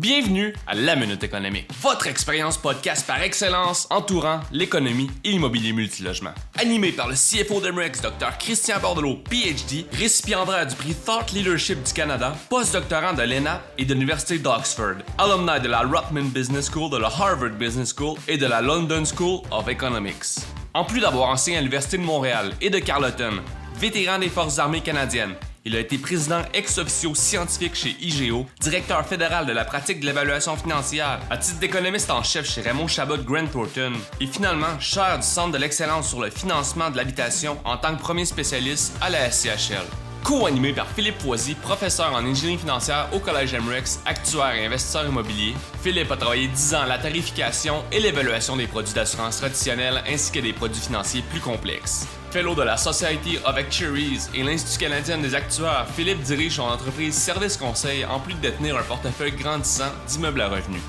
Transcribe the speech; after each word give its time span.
Bienvenue 0.00 0.54
à 0.68 0.76
La 0.76 0.94
Minute 0.94 1.24
Économique, 1.24 1.68
votre 1.82 2.06
expérience 2.06 2.56
podcast 2.56 3.04
par 3.04 3.20
excellence 3.20 3.88
entourant 3.90 4.38
l'économie 4.52 5.10
et 5.24 5.32
l'immobilier 5.32 5.72
multilogement. 5.72 6.30
Animé 6.56 6.92
par 6.92 7.08
le 7.08 7.14
CFO 7.14 7.60
d'Emrex, 7.60 8.00
Dr 8.00 8.38
Christian 8.38 8.78
Bordelot, 8.78 9.16
PhD, 9.28 9.86
récipiendaire 9.92 10.68
du 10.68 10.76
prix 10.76 10.94
Thought 10.94 11.32
Leadership 11.32 11.82
du 11.82 11.92
Canada, 11.92 12.36
postdoctorant 12.48 13.12
de 13.12 13.22
l'ENA 13.22 13.60
et 13.76 13.84
de 13.84 13.92
l'Université 13.92 14.38
d'Oxford, 14.38 14.98
alumni 15.18 15.60
de 15.60 15.66
la 15.66 15.80
Rutman 15.80 16.28
Business 16.28 16.70
School, 16.70 16.92
de 16.92 16.98
la 16.98 17.08
Harvard 17.08 17.58
Business 17.58 17.92
School 17.92 18.16
et 18.28 18.38
de 18.38 18.46
la 18.46 18.62
London 18.62 19.02
School 19.04 19.40
of 19.50 19.66
Economics. 19.66 20.46
En 20.74 20.84
plus 20.84 21.00
d'avoir 21.00 21.30
enseigné 21.30 21.56
à 21.56 21.60
l'Université 21.60 21.98
de 21.98 22.04
Montréal 22.04 22.52
et 22.60 22.70
de 22.70 22.78
Carleton, 22.78 23.42
vétéran 23.74 24.20
des 24.20 24.28
Forces 24.28 24.60
armées 24.60 24.80
canadiennes, 24.80 25.34
il 25.68 25.76
a 25.76 25.80
été 25.80 25.98
président 25.98 26.40
ex 26.54 26.78
officio 26.78 27.14
scientifique 27.14 27.74
chez 27.74 27.94
IGO, 28.00 28.46
directeur 28.58 29.06
fédéral 29.06 29.44
de 29.44 29.52
la 29.52 29.66
pratique 29.66 30.00
de 30.00 30.06
l'évaluation 30.06 30.56
financière, 30.56 31.20
à 31.28 31.36
titre 31.36 31.58
d'économiste 31.58 32.10
en 32.10 32.22
chef 32.22 32.48
chez 32.48 32.62
Raymond 32.62 32.88
Chabot 32.88 33.18
Grant 33.18 33.48
Thornton, 33.48 33.92
et 34.18 34.26
finalement 34.26 34.80
chair 34.80 35.18
du 35.18 35.26
Centre 35.26 35.52
de 35.52 35.58
l'excellence 35.58 36.08
sur 36.08 36.20
le 36.20 36.30
financement 36.30 36.90
de 36.90 36.96
l'habitation 36.96 37.58
en 37.66 37.76
tant 37.76 37.94
que 37.94 38.00
premier 38.00 38.24
spécialiste 38.24 38.96
à 39.02 39.10
la 39.10 39.30
SCHL. 39.30 40.07
Co-animé 40.28 40.74
par 40.74 40.86
Philippe 40.88 41.22
Foisy, 41.22 41.54
professeur 41.54 42.12
en 42.12 42.18
ingénierie 42.18 42.58
financière 42.58 43.08
au 43.14 43.18
Collège 43.18 43.54
MREX, 43.54 44.00
actuaire 44.04 44.52
et 44.56 44.66
investisseur 44.66 45.06
immobilier, 45.06 45.54
Philippe 45.82 46.12
a 46.12 46.18
travaillé 46.18 46.48
10 46.48 46.74
ans 46.74 46.82
à 46.82 46.86
la 46.86 46.98
tarification 46.98 47.82
et 47.90 47.98
l'évaluation 47.98 48.54
des 48.54 48.66
produits 48.66 48.92
d'assurance 48.92 49.38
traditionnels 49.38 50.02
ainsi 50.06 50.30
que 50.30 50.40
des 50.40 50.52
produits 50.52 50.82
financiers 50.82 51.24
plus 51.30 51.40
complexes. 51.40 52.06
Fellow 52.30 52.54
de 52.54 52.60
la 52.60 52.76
Society 52.76 53.38
of 53.46 53.56
Actuaries 53.56 54.28
et 54.34 54.42
l'Institut 54.42 54.84
canadien 54.84 55.16
des 55.16 55.34
actuaires, 55.34 55.86
Philippe 55.96 56.20
dirige 56.20 56.56
son 56.56 56.64
entreprise 56.64 57.14
Service 57.14 57.56
Conseil 57.56 58.04
en 58.04 58.20
plus 58.20 58.34
de 58.34 58.40
détenir 58.40 58.76
un 58.76 58.82
portefeuille 58.82 59.32
grandissant 59.32 59.90
d'immeubles 60.08 60.42
à 60.42 60.48
revenus. 60.48 60.82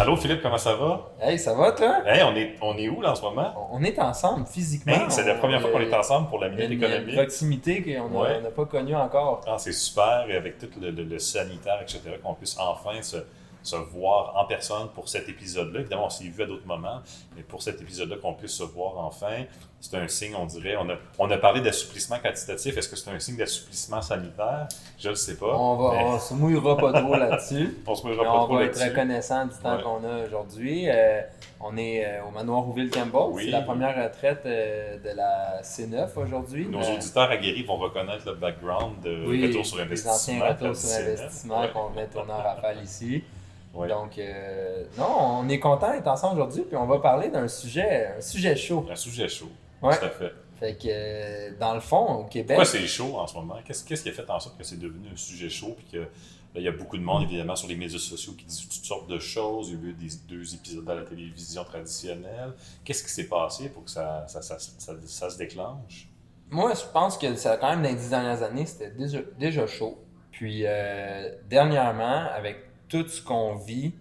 Allô 0.00 0.16
Philippe, 0.16 0.40
comment 0.40 0.56
ça 0.56 0.74
va? 0.76 1.10
Hey, 1.20 1.38
ça 1.38 1.52
va 1.52 1.72
toi? 1.72 1.98
Hey, 2.06 2.22
on 2.22 2.34
est, 2.34 2.54
on 2.62 2.74
est 2.78 2.88
où 2.88 3.02
là 3.02 3.12
en 3.12 3.14
ce 3.14 3.20
moment? 3.22 3.68
On 3.70 3.82
est 3.84 3.98
ensemble 3.98 4.46
physiquement. 4.46 4.94
Hey, 4.94 5.04
c'est 5.10 5.24
la 5.24 5.34
première 5.34 5.60
fois 5.60 5.70
qu'on 5.70 5.80
est 5.80 5.94
ensemble 5.94 6.28
pour 6.28 6.38
la 6.38 6.48
minute 6.48 6.64
une, 6.66 6.72
une 6.72 6.78
économique. 6.84 7.14
proximité 7.16 7.82
qu'on 7.82 8.18
Ouais. 8.22 8.40
n'a 8.40 8.48
pas 8.50 8.64
connue 8.64 8.94
encore. 8.94 9.42
Ah, 9.46 9.56
c'est 9.58 9.72
super, 9.72 10.24
et 10.28 10.36
avec 10.36 10.58
tout 10.58 10.68
le, 10.80 10.90
le- 10.90 11.04
le 11.04 11.18
sanitaire, 11.18 11.78
etc., 11.82 12.00
qu'on 12.22 12.32
puisse 12.34 12.56
enfin 12.58 13.02
se, 13.02 13.18
se 13.62 13.76
voir 13.76 14.36
en 14.36 14.44
personne 14.46 14.88
pour 14.94 15.08
cet 15.08 15.28
épisode-là. 15.28 15.80
Évidemment, 15.80 16.06
on 16.06 16.10
s'est 16.10 16.24
vu 16.24 16.42
à 16.42 16.46
d'autres 16.46 16.66
moments, 16.66 17.00
mais 17.36 17.42
pour 17.42 17.62
cet 17.62 17.80
épisode-là, 17.80 18.16
qu'on 18.16 18.34
puisse 18.34 18.52
se 18.54 18.62
voir 18.62 18.98
enfin, 18.98 19.44
c'est 19.80 19.96
un 19.96 20.08
signe, 20.08 20.34
on 20.34 20.46
dirait. 20.46 20.76
On 20.76 20.88
a, 20.90 20.94
on 21.18 21.30
a 21.30 21.38
parlé 21.38 21.60
d'assouplissement 21.60 22.18
quantitatif. 22.18 22.76
Est-ce 22.76 22.88
que 22.88 22.96
c'est 22.96 23.10
un 23.10 23.18
signe 23.18 23.36
d'assouplissement 23.36 24.02
sanitaire? 24.02 24.66
Je 24.98 25.08
ne 25.10 25.14
sais 25.14 25.36
pas. 25.36 25.56
On 25.56 25.76
va, 25.76 25.92
mais 25.96 26.04
on 26.04 26.18
se 26.18 26.34
mouillera 26.34 26.76
pas 26.76 26.92
trop 27.00 27.16
là-dessus. 27.16 27.78
on 27.86 27.94
se 27.94 28.06
mettra 28.06 28.24
pas 28.24 28.30
on 28.40 28.44
trop 28.46 28.56
va 28.56 28.64
être 28.64 28.82
reconnaissant 28.82 29.46
du 29.46 29.54
temps 29.56 29.76
Ouais. 29.76 29.82
qu'on 29.82 30.04
a 30.04 30.24
aujourd'hui. 30.26 30.88
Euh, 30.88 31.20
on 31.62 31.76
est 31.76 32.04
euh, 32.04 32.24
au 32.26 32.30
manoir 32.30 32.62
Rouville-Campbell. 32.62 33.20
Oui. 33.32 33.44
C'est 33.46 33.50
la 33.52 33.62
première 33.62 33.94
retraite 34.04 34.42
euh, 34.46 34.98
de 34.98 35.10
la 35.16 35.62
C9 35.62 36.08
aujourd'hui. 36.16 36.66
Nos 36.66 36.80
auditeurs 36.82 37.30
aguerris 37.30 37.62
vont 37.64 37.76
reconnaître 37.76 38.24
le 38.26 38.34
background 38.34 39.00
de 39.02 39.24
oui, 39.26 39.46
Retour 39.46 39.64
sur 39.66 39.76
les 39.76 39.82
investissement. 39.84 40.12
anciens 40.12 40.46
retours 40.46 40.76
sur 40.76 40.90
investissement 40.98 41.60
Ouais. 41.60 41.70
qu'on 41.72 41.88
venait 41.88 42.06
tourner 42.06 42.32
en 42.32 42.42
rafale 42.42 42.82
ici. 42.82 43.22
Ouais. 43.74 43.88
Donc, 43.88 44.18
euh, 44.18 44.84
non, 44.98 45.06
on 45.42 45.48
est 45.48 45.60
content 45.60 45.92
d'être 45.92 46.08
ensemble 46.08 46.40
aujourd'hui, 46.40 46.62
puis 46.62 46.76
on 46.76 46.86
va 46.86 46.98
parler 46.98 47.28
d'un 47.28 47.46
sujet, 47.48 48.14
un 48.18 48.20
sujet 48.20 48.56
chaud. 48.56 48.84
Un 48.90 48.96
sujet 48.96 49.28
chaud. 49.28 49.48
Ouais. 49.82 49.96
Tout 49.98 50.04
à 50.06 50.10
fait. 50.10 50.32
Fait 50.58 50.74
que, 50.76 50.88
euh, 50.90 51.50
dans 51.58 51.74
le 51.74 51.80
fond, 51.80 52.06
au 52.16 52.24
Québec, 52.24 52.56
Pourquoi 52.56 52.64
c'est 52.64 52.86
chaud 52.86 53.16
en 53.16 53.26
ce 53.26 53.34
moment? 53.34 53.56
Qu'est-ce 53.64 53.84
qu'est-ce 53.84 54.02
qui 54.02 54.08
a 54.10 54.12
fait 54.12 54.28
en 54.28 54.38
sorte 54.40 54.58
que 54.58 54.64
c'est 54.64 54.78
devenu 54.78 55.08
un 55.12 55.16
sujet 55.16 55.48
chaud? 55.48 55.74
Puis 55.78 55.86
que 55.92 55.98
là, 55.98 56.06
il 56.56 56.62
y 56.62 56.68
a 56.68 56.72
beaucoup 56.72 56.98
de 56.98 57.02
monde, 57.02 57.22
évidemment, 57.22 57.56
sur 57.56 57.68
les 57.68 57.76
médias 57.76 57.98
sociaux 57.98 58.34
qui 58.36 58.44
disent 58.44 58.68
toutes 58.68 58.84
sortes 58.84 59.08
de 59.08 59.18
choses. 59.18 59.70
Il 59.70 59.76
y 59.80 59.86
a 59.86 59.88
eu 59.90 59.92
des, 59.94 60.08
deux 60.28 60.54
épisodes 60.54 60.90
à 60.90 60.96
la 60.96 61.02
télévision 61.02 61.64
traditionnelle. 61.64 62.52
Qu'est-ce 62.84 63.02
qui 63.04 63.10
s'est 63.10 63.28
passé 63.28 63.70
pour 63.70 63.84
que 63.84 63.90
ça, 63.90 64.26
ça, 64.28 64.42
ça, 64.42 64.58
ça- 64.58 64.92
ça 65.06 65.30
se 65.30 65.38
déclenche? 65.38 66.08
Moi, 66.50 66.74
je 66.74 66.84
pense 66.92 67.16
que 67.16 67.34
ça, 67.36 67.56
quand 67.56 67.70
même, 67.70 67.82
dans 67.82 67.88
les 67.88 67.94
dix 67.94 68.10
dernières 68.10 68.42
années, 68.42 68.66
c'était 68.66 68.90
déjà, 68.90 69.20
déjà 69.38 69.66
chaud. 69.66 69.98
Puis, 70.32 70.64
euh, 70.66 71.30
dernièrement, 71.48 72.26
avec 72.34 72.56
tout 72.90 73.06
ce 73.08 73.22
qu'on 73.22 73.54
vit, 73.54 73.94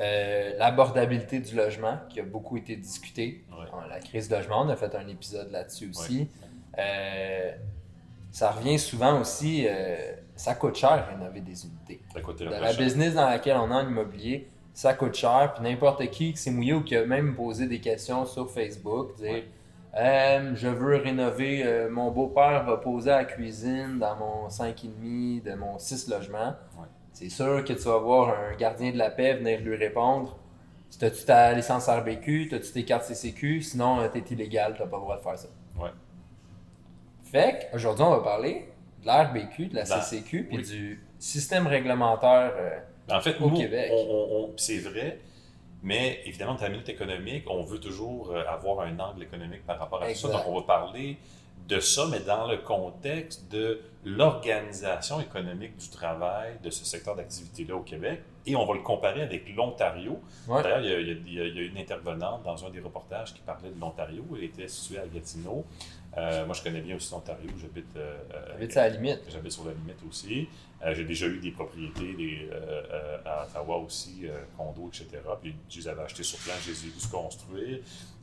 euh, 0.00 0.52
l'abordabilité 0.58 1.40
du 1.40 1.54
logement, 1.56 1.98
qui 2.08 2.20
a 2.20 2.22
beaucoup 2.22 2.56
été 2.56 2.76
discuté, 2.76 3.44
Ouais. 3.50 3.66
la 3.90 3.98
crise 4.00 4.28
du 4.28 4.34
logement, 4.34 4.62
on 4.62 4.68
a 4.68 4.76
fait 4.76 4.94
un 4.94 5.06
épisode 5.08 5.50
là-dessus 5.50 5.90
aussi. 5.90 6.28
Euh, 6.78 7.52
ça 8.30 8.50
revient 8.50 8.78
souvent 8.78 9.20
aussi, 9.20 9.66
euh, 9.68 9.96
ça 10.34 10.54
coûte 10.54 10.76
cher 10.76 11.08
rénover 11.10 11.40
des 11.40 11.64
unités. 11.66 12.00
Ça 12.12 12.20
coûte 12.20 12.42
Dans 12.42 12.50
la 12.50 12.72
cher. 12.72 12.78
business 12.84 13.14
dans 13.14 13.28
laquelle 13.28 13.56
on 13.56 13.70
est 13.70 13.74
en 13.74 13.88
immobilier, 13.88 14.48
ça 14.74 14.92
coûte 14.94 15.14
cher. 15.14 15.54
Puis 15.54 15.64
n'importe 15.64 16.06
qui 16.10 16.32
qui 16.32 16.38
s'est 16.38 16.50
mouillé 16.50 16.74
ou 16.74 16.82
qui 16.82 16.94
a 16.96 17.06
même 17.06 17.34
posé 17.34 17.66
des 17.66 17.80
questions 17.80 18.26
sur 18.26 18.50
Facebook, 18.50 19.16
dire 19.16 19.30
Ouais. 19.32 19.44
Je 20.54 20.68
veux 20.68 20.96
rénover, 20.96 21.88
mon 21.90 22.10
beau-père 22.10 22.64
va 22.64 22.76
poser 22.76 23.10
à 23.10 23.18
la 23.18 23.24
cuisine 23.24 23.98
dans 23.98 24.14
mon 24.16 24.48
5,5 24.50 25.42
de 25.42 25.54
mon 25.54 25.78
6 25.78 26.08
logements. 26.08 26.54
C'est 27.18 27.30
sûr 27.30 27.64
que 27.64 27.72
tu 27.72 27.82
vas 27.84 27.96
voir 27.96 28.28
un 28.38 28.54
gardien 28.56 28.92
de 28.92 28.98
la 28.98 29.08
paix 29.10 29.32
venir 29.36 29.58
lui 29.62 29.74
répondre 29.74 30.36
T'as-tu 31.00 31.24
ta 31.24 31.54
licence 31.54 31.88
RBQ 31.88 32.48
T'as-tu 32.50 32.72
tes 32.72 32.84
cartes 32.84 33.04
CCQ 33.04 33.62
Sinon, 33.62 34.00
euh, 34.00 34.08
t'es 34.08 34.18
illégal, 34.34 34.74
t'as 34.76 34.84
pas 34.86 34.96
le 34.96 35.02
droit 35.02 35.16
de 35.16 35.22
faire 35.22 35.38
ça. 35.38 35.48
Ouais. 35.80 35.88
Fait 37.24 37.68
qu'aujourd'hui, 37.72 38.04
on 38.04 38.10
va 38.10 38.20
parler 38.20 38.68
de 39.02 39.06
l'RBQ, 39.06 39.66
de 39.68 39.74
la 39.76 39.84
De 39.84 39.88
la- 39.90 40.00
CCQ, 40.02 40.44
puis 40.44 40.56
oui. 40.58 40.62
du 40.62 41.04
système 41.18 41.66
réglementaire. 41.66 42.52
euh, 42.54 42.78
En 43.10 43.20
fait, 43.22 43.40
Au 43.40 43.48
nous, 43.48 43.56
Québec. 43.56 43.90
c'est 44.58 44.78
vrai, 44.78 45.18
mais 45.82 46.20
évidemment, 46.26 46.54
dans 46.54 46.62
la 46.64 46.68
minute 46.68 46.88
économique, 46.90 47.44
on 47.48 47.62
veut 47.62 47.80
toujours 47.80 48.30
euh, 48.30 48.44
avoir 48.46 48.80
un 48.86 48.98
angle 48.98 49.22
économique 49.22 49.64
par 49.64 49.78
rapport 49.78 50.02
à 50.02 50.08
tout 50.08 50.14
ça. 50.18 50.28
Donc, 50.28 50.42
on 50.48 50.54
va 50.60 50.66
parler 50.66 51.16
de 51.68 51.80
ça, 51.80 52.06
mais 52.10 52.20
dans 52.20 52.46
le 52.46 52.58
contexte 52.58 53.50
de 53.50 53.80
l'organisation 54.04 55.20
économique 55.20 55.76
du 55.76 55.88
travail 55.88 56.58
de 56.62 56.70
ce 56.70 56.84
secteur 56.84 57.16
d'activité-là 57.16 57.74
au 57.74 57.80
Québec. 57.80 58.22
Et 58.46 58.54
on 58.54 58.64
va 58.64 58.74
le 58.74 58.82
comparer 58.82 59.22
avec 59.22 59.52
l'Ontario. 59.56 60.20
Ouais. 60.46 60.62
D'ailleurs, 60.62 60.80
il 60.80 60.86
y, 60.86 60.94
a, 60.94 60.98
il 61.00 61.56
il 61.56 61.56
y 61.56 61.66
une 61.66 61.78
intervenante 61.78 62.44
dans 62.44 62.64
un 62.64 62.70
des 62.70 62.78
reportages 62.78 63.34
qui 63.34 63.40
parlait 63.40 63.70
de 63.70 63.80
l'Ontario. 63.80 64.24
Elle 64.36 64.44
était 64.44 64.68
située 64.68 65.00
à 65.00 65.06
Gatineau. 65.08 65.64
Euh, 66.16 66.46
moi, 66.46 66.54
je 66.54 66.62
connais 66.62 66.80
bien 66.80 66.94
aussi 66.94 67.12
l'Ontario. 67.12 67.50
J'habite 67.60 67.96
euh, 67.96 68.16
euh, 68.32 68.68
à 68.76 68.88
la 68.88 68.88
limite. 68.90 69.22
J'habite 69.28 69.52
sur 69.52 69.64
la 69.64 69.72
limite 69.72 69.98
aussi. 70.08 70.48
Euh, 70.84 70.94
j'ai 70.94 71.04
déjà 71.04 71.26
eu 71.26 71.40
des 71.40 71.50
propriétés 71.50 72.14
des, 72.14 72.48
euh, 72.52 72.82
euh, 72.92 73.18
à 73.24 73.44
Ottawa 73.44 73.78
aussi, 73.78 74.20
euh, 74.24 74.38
condos, 74.56 74.88
etc. 74.88 75.08
Puis 75.42 75.54
je 75.68 75.80
les 75.80 75.88
avais 75.88 76.02
achetés 76.02 76.22
sur 76.22 76.38
plan, 76.38 76.54
je 76.64 76.70
les 76.70 76.86
ai 76.86 76.90
se 76.98 77.10
construire. 77.10 77.80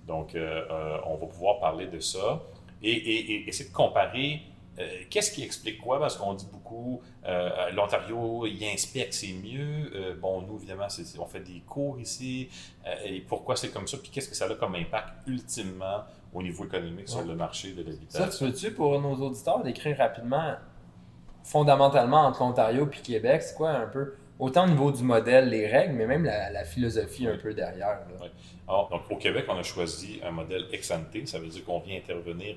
Donc, 0.08 0.36
euh, 0.36 0.66
euh, 0.70 0.98
on 1.06 1.16
va 1.16 1.28
pouvoir 1.28 1.60
parler 1.60 1.88
de 1.88 2.00
ça 2.00 2.42
et, 2.84 2.92
et- 2.92 3.32
et 3.34 3.50
essayer 3.50 3.70
de 3.70 3.74
comparer 3.76 4.42
euh, 4.80 4.88
qu'est-ce 5.12 5.32
qui 5.32 5.44
explique 5.44 5.80
quoi, 5.80 6.00
parce 6.00 6.18
qu'on 6.18 6.34
dit 6.34 6.48
beaucoup, 6.52 7.00
euh, 7.28 7.70
l'Ontario, 7.74 8.48
il 8.48 8.64
inspecte, 8.66 9.14
c'est 9.14 9.32
mieux. 9.34 9.92
Euh, 9.94 10.16
bon, 10.20 10.42
nous, 10.42 10.58
évidemment, 10.58 10.88
on 11.20 11.26
fait 11.28 11.42
des 11.42 11.60
cours 11.60 12.00
ici. 12.00 12.50
Euh, 12.88 12.96
et 13.06 13.22
pourquoi 13.22 13.56
c'est 13.56 13.70
comme 13.70 13.88
ça? 13.88 13.98
Puis 14.00 14.10
qu'est-ce 14.10 14.30
que 14.30 14.36
ça 14.36 14.46
a 14.46 14.56
comme 14.56 14.74
impact 14.74 15.10
ultimement 15.28 16.02
au 16.34 16.42
niveau 16.42 16.66
économique 16.66 17.08
sur 17.08 17.20
Ouais. 17.20 17.26
le 17.28 17.36
marché 17.36 17.74
de 17.74 17.84
Ça, 17.84 17.90
l'habitation? 17.92 18.48
tu 18.48 18.52
veux-tu, 18.52 18.72
pour 18.74 19.00
nos 19.00 19.14
auditeurs, 19.14 19.62
décrire 19.62 19.96
rapidement, 19.96 20.56
fondamentalement, 21.44 22.22
entre 22.26 22.42
l'Ontario 22.42 22.90
et 22.92 23.02
Québec, 23.02 23.44
c'est 23.44 23.56
quoi 23.56 23.70
un 23.72 23.88
peu, 23.88 24.16
autant 24.40 24.66
au 24.66 24.68
niveau 24.70 24.92
du 24.92 25.04
modèle, 25.04 25.50
les 25.50 25.68
règles, 25.68 25.94
mais 25.94 26.08
même 26.08 26.26
la, 26.26 26.50
la 26.52 26.64
philosophie 26.64 27.28
un 27.28 27.38
peu 27.38 27.54
derrière. 27.54 28.00
là. 28.00 28.22
Ouais. 28.22 28.32
Alors, 28.68 28.90
donc, 28.90 29.02
au 29.10 29.16
Québec, 29.18 29.46
on 29.50 29.58
a 29.58 29.64
choisi 29.64 30.20
un 30.24 30.32
modèle 30.32 30.66
ex 30.72 30.90
ante, 30.92 31.28
ça 31.28 31.40
veut 31.40 31.48
dire 31.48 31.64
qu'on 31.66 31.80
vient 31.80 31.98
intervenir 31.98 32.56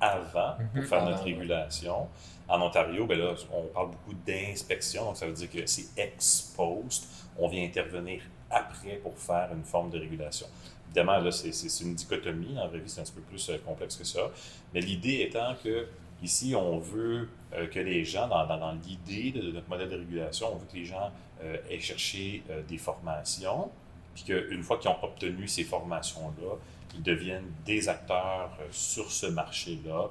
avant 0.00 0.54
pour 0.72 0.82
Mhm. 0.82 0.86
faire 0.88 0.98
Avant, 1.02 1.10
notre 1.10 1.24
ouais. 1.24 1.32
régulation. 1.32 2.08
En 2.48 2.60
Ontario, 2.60 3.06
ben 3.06 3.18
là, 3.18 3.34
on 3.52 3.62
parle 3.68 3.90
beaucoup 3.92 4.14
d'inspection, 4.26 5.04
donc 5.06 5.16
ça 5.16 5.26
veut 5.26 5.32
dire 5.32 5.50
que 5.50 5.64
c'est 5.66 5.86
ex 5.96 6.52
post. 6.56 7.06
On 7.38 7.48
vient 7.48 7.64
intervenir 7.64 8.20
après 8.50 8.96
pour 9.02 9.16
faire 9.18 9.48
une 9.54 9.64
forme 9.64 9.90
de 9.90 9.98
régulation. 9.98 10.46
Évidemment, 10.86 11.18
là, 11.18 11.30
c'est- 11.32 11.80
une 11.82 11.94
dichotomie. 11.94 12.56
En 12.58 12.68
vrai, 12.68 12.80
c'est 12.86 13.00
un 13.00 13.04
petit 13.04 13.12
peu 13.12 13.22
plus 13.22 13.48
euh, 13.50 13.56
complexe 13.64 13.96
que 13.96 14.04
ça. 14.04 14.30
Mais 14.74 14.80
l'idée 14.80 15.22
étant 15.28 15.54
que 15.64 15.86
ici, 16.24 16.54
on 16.56 16.78
veut 16.78 17.28
euh, 17.54 17.66
que 17.68 17.78
les 17.78 18.04
gens, 18.04 18.26
dans, 18.28 18.46
dans- 18.46 18.58
dans 18.58 18.72
l'idée 18.72 19.30
de 19.30 19.52
notre 19.52 19.68
modèle 19.68 19.88
de 19.90 19.96
régulation, 19.96 20.48
on 20.52 20.56
veut 20.56 20.66
que 20.66 20.76
les 20.76 20.84
gens 20.84 21.10
euh, 21.42 21.56
aient 21.70 21.80
cherché 21.80 22.42
euh, 22.50 22.62
des 22.62 22.78
formations, 22.78 23.70
puis 24.14 24.24
qu'une 24.24 24.62
fois 24.62 24.78
qu'ils 24.78 24.90
ont 24.90 25.02
obtenu 25.04 25.46
ces 25.48 25.64
formations-là, 25.64 26.54
ils 26.94 27.02
deviennent 27.02 27.50
des 27.66 27.88
acteurs 27.88 28.56
sur 28.70 29.10
ce 29.10 29.26
marché-là, 29.26 30.08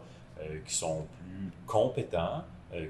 qui 0.68 0.74
sont 0.76 1.06
plus 1.20 1.52
compétents, 1.66 2.44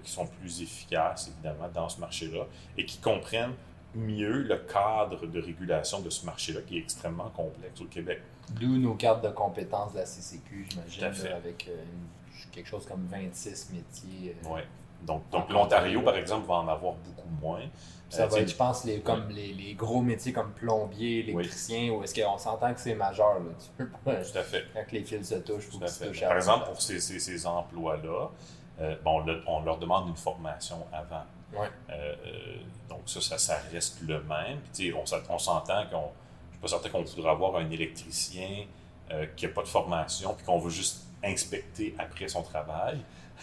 qui 0.03 0.09
sont 0.09 0.25
plus 0.25 0.61
efficaces, 0.63 1.27
évidemment, 1.31 1.69
dans 1.71 1.87
ce 1.89 1.99
marché-là, 1.99 2.45
et 2.77 2.85
qui 2.85 2.97
comprennent 2.97 3.53
mieux 3.93 4.41
le 4.41 4.57
cadre 4.57 5.27
de 5.27 5.39
régulation 5.39 5.99
de 6.01 6.09
ce 6.09 6.25
marché-là, 6.25 6.61
qui 6.65 6.77
est 6.77 6.79
extrêmement 6.81 7.29
complexe 7.29 7.79
au 7.81 7.85
Québec. 7.85 8.21
D'où 8.59 8.77
nos 8.79 8.95
cartes 8.95 9.23
de 9.23 9.29
compétences 9.29 9.93
de 9.93 9.99
la 9.99 10.05
CCQ, 10.07 10.65
j'imagine, 10.87 11.27
avec 11.27 11.67
une- 11.67 12.07
quelque 12.51 12.67
chose 12.67 12.85
comme 12.85 13.05
26 13.09 13.69
métiers. 13.73 14.35
euh, 14.45 14.49
Ouais. 14.49 14.63
Donc, 15.01 15.29
donc 15.31 15.49
l'Ontario, 15.49 15.99
Ontario. 15.99 16.01
par 16.01 16.15
exemple, 16.15 16.47
va 16.47 16.53
en 16.55 16.67
avoir 16.67 16.93
beaucoup 16.93 17.27
moins. 17.41 17.61
Ça 18.09 18.23
Euh, 18.23 18.27
va 18.27 18.39
être, 18.39 18.49
je 18.49 18.55
pense, 18.55 18.85
les, 18.85 19.01
comme 19.01 19.27
les, 19.29 19.51
les 19.53 19.73
gros 19.73 20.01
métiers 20.01 20.31
comme 20.31 20.51
plombier, 20.53 21.19
électricien, 21.27 21.91
ou 21.91 22.03
est-ce 22.03 22.13
qu'on 22.21 22.37
s'entend 22.37 22.73
que 22.73 22.79
c'est 22.79 22.95
majeur, 22.95 23.33
là? 23.39 23.49
Tu 23.59 23.67
peux 23.77 23.87
pas, 24.05 24.15
Tout 24.23 24.37
à 24.37 24.43
fait. 24.43 24.63
quand 24.73 24.83
les 24.93 25.03
fils 25.03 25.27
se 25.27 25.35
touchent, 25.35 25.65
faut 25.65 25.77
Tout 25.79 25.83
à 25.83 25.87
qu'ils 25.87 25.93
se 25.95 25.99
fait. 26.03 26.07
touchent 26.09 26.21
Par 26.21 26.35
exemple, 26.37 26.65
pour 26.67 26.81
ces, 26.81 26.99
ces- 27.01 27.19
ces 27.19 27.45
emplois-là, 27.45 28.29
euh, 28.79 28.95
bon, 29.03 29.25
on 29.47 29.61
leur 29.63 29.77
demande 29.77 30.07
une 30.07 30.15
formation 30.15 30.77
avant. 30.93 31.23
Ouais. 31.53 31.67
Euh, 31.89 32.15
euh, 32.25 32.55
donc 32.87 33.01
ça, 33.07 33.19
ça, 33.19 33.37
ça 33.37 33.57
reste 33.73 34.01
le 34.03 34.21
même. 34.23 34.59
Puis, 34.61 34.71
tu 34.73 34.91
sais, 34.91 34.93
on, 34.93 35.33
on 35.33 35.37
s'entend 35.39 35.83
qu'on. 35.91 36.11
Je 36.49 36.53
suis 36.53 36.61
pas 36.61 36.67
certain 36.69 36.89
qu'on 36.89 37.03
voudrait 37.03 37.29
avoir 37.31 37.55
un 37.57 37.69
électricien 37.69 38.65
qui 39.35 39.45
n'a 39.45 39.51
pas 39.51 39.61
de 39.63 39.67
formation 39.67 40.33
puis 40.33 40.43
qu'on 40.45 40.57
veut 40.59 40.69
juste 40.71 41.05
inspecter 41.23 41.95
après 41.97 42.27
son 42.27 42.43
travail. 42.43 42.99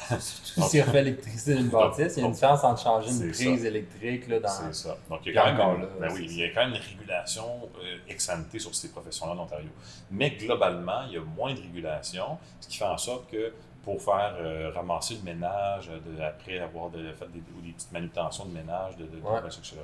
S'il 0.18 0.82
refait 0.82 1.02
l'électricité 1.02 1.54
d'une 1.56 1.68
bâtisse, 1.68 2.14
il 2.16 2.20
y 2.20 2.22
a 2.22 2.26
une 2.26 2.32
différence 2.32 2.64
entre 2.64 2.80
changer 2.80 3.10
une 3.10 3.30
prise 3.30 3.62
ça. 3.62 3.68
électrique 3.68 4.28
là, 4.28 4.40
dans. 4.40 4.48
C'est 4.48 4.74
ça. 4.74 4.96
Donc, 5.10 5.20
il 5.26 5.34
y 5.34 5.38
a 5.38 5.52
quand 5.52 5.72
même, 5.72 5.80
une, 5.80 6.00
ben 6.00 6.08
oui, 6.14 6.26
il 6.30 6.38
y 6.38 6.44
a 6.44 6.48
quand 6.50 6.60
même 6.60 6.70
une 6.70 6.80
régulation 6.80 7.44
euh, 7.82 7.98
ex 8.08 8.30
ante 8.30 8.58
sur 8.58 8.74
ces 8.74 8.88
professions-là 8.88 9.32
en 9.32 9.40
Ontario. 9.40 9.68
Mais 10.10 10.30
globalement, 10.30 11.02
il 11.08 11.14
y 11.14 11.16
a 11.18 11.20
moins 11.20 11.52
de 11.52 11.60
régulation, 11.60 12.38
ce 12.60 12.68
qui 12.68 12.78
fait 12.78 12.84
en 12.84 12.98
sorte 12.98 13.30
que 13.30 13.52
pour 13.82 14.00
faire 14.02 14.34
euh, 14.38 14.70
ramasser 14.74 15.14
le 15.14 15.22
ménage, 15.22 15.88
euh, 15.90 15.98
de- 16.16 16.20
après 16.22 16.58
avoir 16.58 16.90
de, 16.90 16.98
fait 17.12 17.26
des, 17.32 17.38
ou 17.56 17.62
des 17.64 17.72
petites 17.72 17.92
manutentions 17.92 18.44
de 18.44 18.52
ménage, 18.52 18.96
de, 18.96 19.04
de, 19.04 19.16
de- 19.16 19.22
Ouais. 19.22 19.38
etc., 19.46 19.76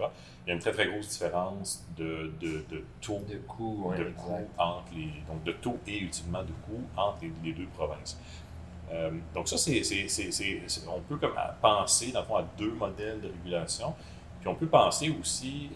il 0.46 0.48
y 0.48 0.50
a 0.50 0.54
une 0.54 0.60
très 0.60 0.72
très 0.72 0.87
grosse 0.87 1.08
différence 1.08 1.84
de, 1.96 2.31
de, 2.40 2.64
de 2.70 2.84
taux 3.00 3.22
De 3.28 3.37
coût, 3.38 3.84
ouais, 3.90 4.06
entre 4.58 4.84
les 4.94 5.06
donc 5.26 5.43
de 5.44 5.52
taux 5.52 5.78
et 5.87 5.98
ultimement 5.98 6.43
de 6.43 6.52
coûts 6.66 6.82
entre 6.96 7.19
les, 7.22 7.32
les 7.43 7.52
deux 7.52 7.66
provinces. 7.76 8.19
Euh, 8.93 9.10
donc 9.34 9.48
ça, 9.48 9.56
c'est, 9.58 9.82
c'est- 9.82 10.08
c'est- 10.08 10.31
c'est- 10.31 10.62
c'est- 10.66 10.87
on 10.88 11.00
peut 11.00 11.16
comme 11.16 11.34
penser 11.62 12.12
dans 12.12 12.20
le 12.20 12.26
fond 12.26 12.37
à 12.37 12.44
deux 12.56 12.70
modèles 12.72 13.20
de 13.20 13.28
régulation. 13.28 13.94
Puis 14.40 14.48
on 14.48 14.54
peut 14.54 14.69
penser 14.69 15.12
aussi 15.20 15.70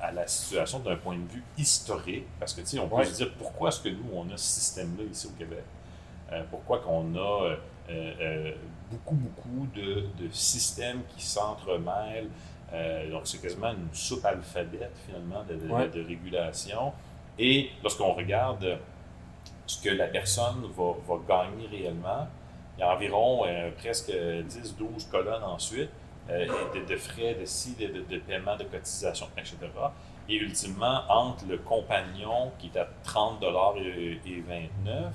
à 0.00 0.12
la 0.12 0.26
situation 0.26 0.78
d'un 0.78 0.96
point 0.96 1.16
de 1.16 1.28
vue 1.30 1.42
historique, 1.58 2.24
parce 2.38 2.54
que 2.54 2.60
tu 2.62 2.68
sais, 2.68 2.78
on 2.78 2.88
peut 2.88 2.94
Ouais. 2.94 3.04
se 3.04 3.16
dire 3.16 3.32
pourquoi 3.36 3.68
est-ce 3.68 3.80
que 3.80 3.88
nous 3.90 4.04
on 4.14 4.24
a 4.32 4.36
ce 4.36 4.60
système-là 4.60 5.04
ici 5.10 5.26
au 5.26 5.36
Québec? 5.38 5.64
Euh, 6.32 6.42
pourquoi 6.50 6.78
qu'on 6.78 7.14
a 7.14 7.18
euh, 7.44 7.56
euh, 7.90 8.52
beaucoup, 8.90 9.14
beaucoup 9.14 9.66
de, 9.74 10.06
de 10.18 10.28
systèmes 10.32 11.02
qui 11.16 11.22
s'entremêlent? 11.24 12.28
Donc, 13.10 13.22
c'est 13.24 13.40
quasiment 13.42 13.70
une 13.72 13.88
soupe 13.92 14.24
alphabète, 14.24 14.96
finalement, 15.04 15.44
de, 15.46 15.56
de- 15.56 15.70
Ouais. 15.70 15.88
de 15.88 16.02
régulation. 16.02 16.92
Et 17.38 17.68
lorsqu'on 17.82 18.14
regarde 18.14 18.78
ce 19.66 19.82
que 19.82 19.90
la 19.90 20.06
personne 20.06 20.62
va, 20.74 20.92
va 21.06 21.16
gagner 21.28 21.66
réellement, 21.66 22.26
il 22.76 22.80
y 22.80 22.82
a 22.82 22.94
environ 22.94 23.44
euh, 23.46 23.70
presque 23.76 24.10
10-12 24.10 25.10
colonnes 25.10 25.42
ensuite 25.44 25.90
euh, 26.30 26.46
de, 26.74 26.86
de 26.90 26.96
frais 26.96 27.34
de 27.38 27.44
ci, 27.44 27.74
de, 27.74 27.88
de, 27.88 28.04
de 28.08 28.18
paiement 28.20 28.56
de 28.56 28.64
cotisation, 28.64 29.26
etc. 29.36 29.56
Et 30.30 30.36
ultimement, 30.36 31.02
entre 31.10 31.44
le 31.46 31.58
compagnon 31.58 32.52
qui 32.58 32.70
est 32.74 32.78
à 32.78 32.88
30 33.04 33.42
et, 33.76 34.18
et 34.24 34.40
29 34.40 35.12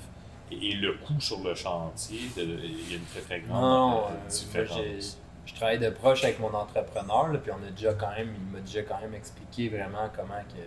et, 0.52 0.70
et 0.72 0.74
le 0.76 0.94
coût 0.94 1.20
sur 1.20 1.40
le 1.42 1.56
chantier, 1.56 2.30
de- 2.36 2.44
il 2.44 2.90
y 2.92 2.94
a 2.94 2.98
une 2.98 3.06
très 3.06 3.22
très 3.22 3.40
grande 3.42 3.62
Non, 3.62 3.98
euh, 3.98 4.08
euh, 4.10 4.28
différence. 4.30 5.18
je 5.46 5.54
travaille 5.56 5.80
de 5.80 5.90
proche 5.90 6.24
avec 6.24 6.40
mon 6.40 6.54
entrepreneur, 6.54 7.28
là, 7.30 7.40
puis 7.40 7.52
on 7.52 7.68
a 7.68 7.72
déjà 7.72 7.94
quand 7.94 8.12
même, 8.12 8.34
il 8.38 8.54
m'a 8.54 8.60
déjà 8.62 8.82
quand 8.84 9.00
même 9.02 9.14
expliqué 9.14 9.70
vraiment 9.70 10.10
comment 10.16 10.42
que, 10.50 10.60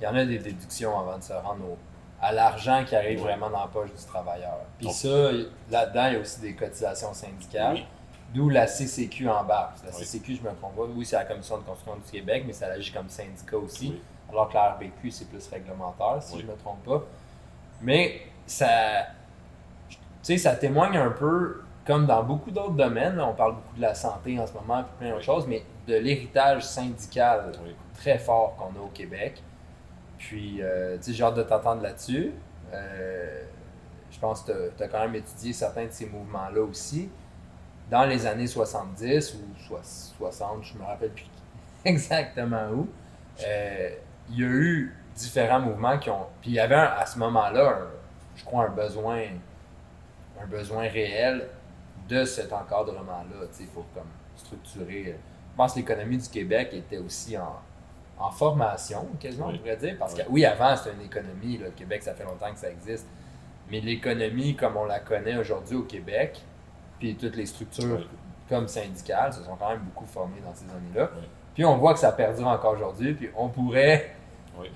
il 0.00 0.04
y 0.04 0.06
en 0.06 0.14
a 0.14 0.24
des 0.24 0.38
déductions 0.38 0.98
avant 0.98 1.18
de 1.18 1.22
se 1.22 1.32
rendre 1.32 1.64
au- 1.64 1.78
à 2.20 2.32
l'argent 2.32 2.84
qui 2.84 2.96
arrive 2.96 3.20
vraiment 3.20 3.48
dans 3.50 3.60
la 3.60 3.66
poche 3.68 3.90
du 3.94 4.04
travailleur. 4.04 4.58
Puis 4.78 4.86
Donc- 4.86 4.94
ça, 4.96 5.30
là-dedans, 5.70 6.06
il 6.08 6.12
y 6.14 6.16
a 6.16 6.20
aussi 6.20 6.40
des 6.40 6.54
cotisations 6.54 7.14
syndicales, 7.14 7.74
Oui. 7.74 7.84
d'où 8.34 8.48
la 8.48 8.66
CCQ 8.66 9.28
embarque. 9.28 9.78
La 9.84 9.90
Oui. 9.90 9.96
CCQ, 10.04 10.34
je 10.36 10.42
me 10.42 10.54
trompe 10.56 10.74
pas, 10.76 10.82
oui, 10.94 11.04
c'est 11.06 11.16
la 11.16 11.24
Commission 11.24 11.58
de 11.58 11.62
construction 11.62 11.96
du 12.04 12.10
Québec, 12.10 12.44
mais 12.46 12.52
ça 12.52 12.66
agit 12.66 12.90
comme 12.92 13.08
syndicat 13.08 13.56
aussi. 13.56 13.90
Oui. 13.90 14.00
Alors 14.30 14.48
que 14.48 14.54
la 14.54 14.72
RBQ, 14.72 15.10
c'est 15.10 15.28
plus 15.28 15.46
réglementaire, 15.48 16.16
si 16.20 16.38
je 16.38 16.42
ne 16.44 16.50
me 16.52 16.56
trompe 16.56 16.82
pas. 16.84 17.02
Mais 17.80 18.22
ça, 18.50 19.06
tu 19.88 19.96
sais, 20.22 20.38
ça 20.38 20.54
témoigne 20.56 20.96
un 20.96 21.10
peu, 21.10 21.62
comme 21.86 22.06
dans 22.06 22.22
beaucoup 22.22 22.50
d'autres 22.50 22.72
domaines, 22.74 23.16
là, 23.16 23.26
on 23.26 23.34
parle 23.34 23.54
beaucoup 23.56 23.76
de 23.76 23.80
la 23.82 23.94
santé 23.94 24.38
en 24.38 24.46
ce 24.46 24.52
moment, 24.52 24.82
puis 24.84 24.92
plein 24.98 25.08
d'autres 25.08 25.18
Oui. 25.20 25.24
choses, 25.24 25.46
mais 25.46 25.62
de 25.86 25.94
l'héritage 25.96 26.64
syndical 26.64 27.52
Oui. 27.64 27.74
très 27.94 28.18
fort 28.18 28.56
qu'on 28.56 28.78
a 28.78 28.82
au 28.84 28.90
Québec. 28.92 29.42
Puis, 30.18 30.58
euh, 30.60 30.96
tu 30.98 31.04
sais, 31.04 31.12
j'ai 31.14 31.24
hâte 31.24 31.34
de 31.36 31.42
t'entendre 31.44 31.82
là-dessus. 31.82 32.32
Euh, 32.74 33.42
je 34.10 34.18
pense 34.18 34.42
que 34.42 34.70
tu 34.76 34.82
as 34.82 34.88
quand 34.88 35.00
même 35.00 35.14
étudié 35.14 35.52
certains 35.52 35.86
de 35.86 35.92
ces 35.92 36.06
mouvements-là 36.06 36.60
aussi. 36.62 37.08
Dans 37.90 38.04
les 38.04 38.26
années 38.26 38.46
70 38.46 39.34
ou 39.36 39.58
soix- 39.66 39.80
60, 39.82 40.62
je 40.64 40.74
me 40.76 40.84
rappelle 40.84 41.10
plus 41.10 41.26
exactement 41.84 42.68
où, 42.74 42.88
euh, 43.46 43.90
il 44.30 44.40
y 44.40 44.44
a 44.44 44.46
eu 44.48 44.94
différents 45.14 45.60
mouvements 45.60 45.98
qui 45.98 46.10
ont. 46.10 46.26
Puis 46.42 46.50
il 46.50 46.54
y 46.54 46.60
avait 46.60 46.74
un- 46.74 46.92
à 46.98 47.06
ce 47.06 47.18
moment-là, 47.18 47.70
un- 47.70 47.97
je 48.38 48.44
crois, 48.44 48.64
un 48.64 48.70
besoin, 48.70 49.20
un 50.40 50.46
besoin 50.46 50.82
réel 50.88 51.48
de 52.08 52.24
cet 52.24 52.52
encadrement-là, 52.52 53.46
pour 53.74 53.84
comme 53.94 54.08
structurer. 54.36 55.04
euh, 55.08 55.12
Je 55.52 55.56
pense 55.56 55.72
que 55.74 55.78
l'économie 55.80 56.16
du 56.18 56.28
Québec 56.28 56.70
était 56.72 56.98
aussi 56.98 57.36
en, 57.36 57.56
en 58.18 58.30
formation, 58.30 59.06
quasiment, 59.20 59.48
Oui. 59.48 59.54
on 59.56 59.58
pourrait 59.58 59.76
dire. 59.76 59.96
Parce 59.98 60.14
Oui. 60.14 60.22
que 60.24 60.28
oui, 60.30 60.44
avant, 60.46 60.74
c'était 60.76 60.94
une 60.94 61.02
économie. 61.02 61.58
là, 61.58 61.66
le 61.66 61.72
Québec, 61.72 62.02
ça 62.02 62.14
fait 62.14 62.24
longtemps 62.24 62.50
que 62.52 62.58
ça 62.58 62.70
existe. 62.70 63.06
Mais 63.70 63.80
l'économie, 63.80 64.56
comme 64.56 64.76
on 64.78 64.86
la 64.86 65.00
connaît 65.00 65.36
aujourd'hui 65.36 65.76
au 65.76 65.82
Québec, 65.82 66.40
puis 66.98 67.14
toutes 67.16 67.36
les 67.36 67.44
structures 67.46 67.98
Oui. 67.98 68.08
comme 68.48 68.66
syndicales 68.68 69.32
se 69.34 69.42
sont 69.42 69.56
quand 69.56 69.68
même 69.70 69.80
beaucoup 69.80 70.06
formées 70.06 70.40
dans 70.44 70.54
ces 70.54 70.64
années-là. 70.64 71.10
Oui. 71.16 71.28
Puis 71.54 71.64
on 71.64 71.76
voit 71.76 71.92
que 71.92 71.98
ça 72.00 72.12
perdure 72.12 72.46
encore 72.46 72.72
aujourd'hui. 72.74 73.12
Puis 73.14 73.28
on 73.36 73.48
pourrait 73.48 74.14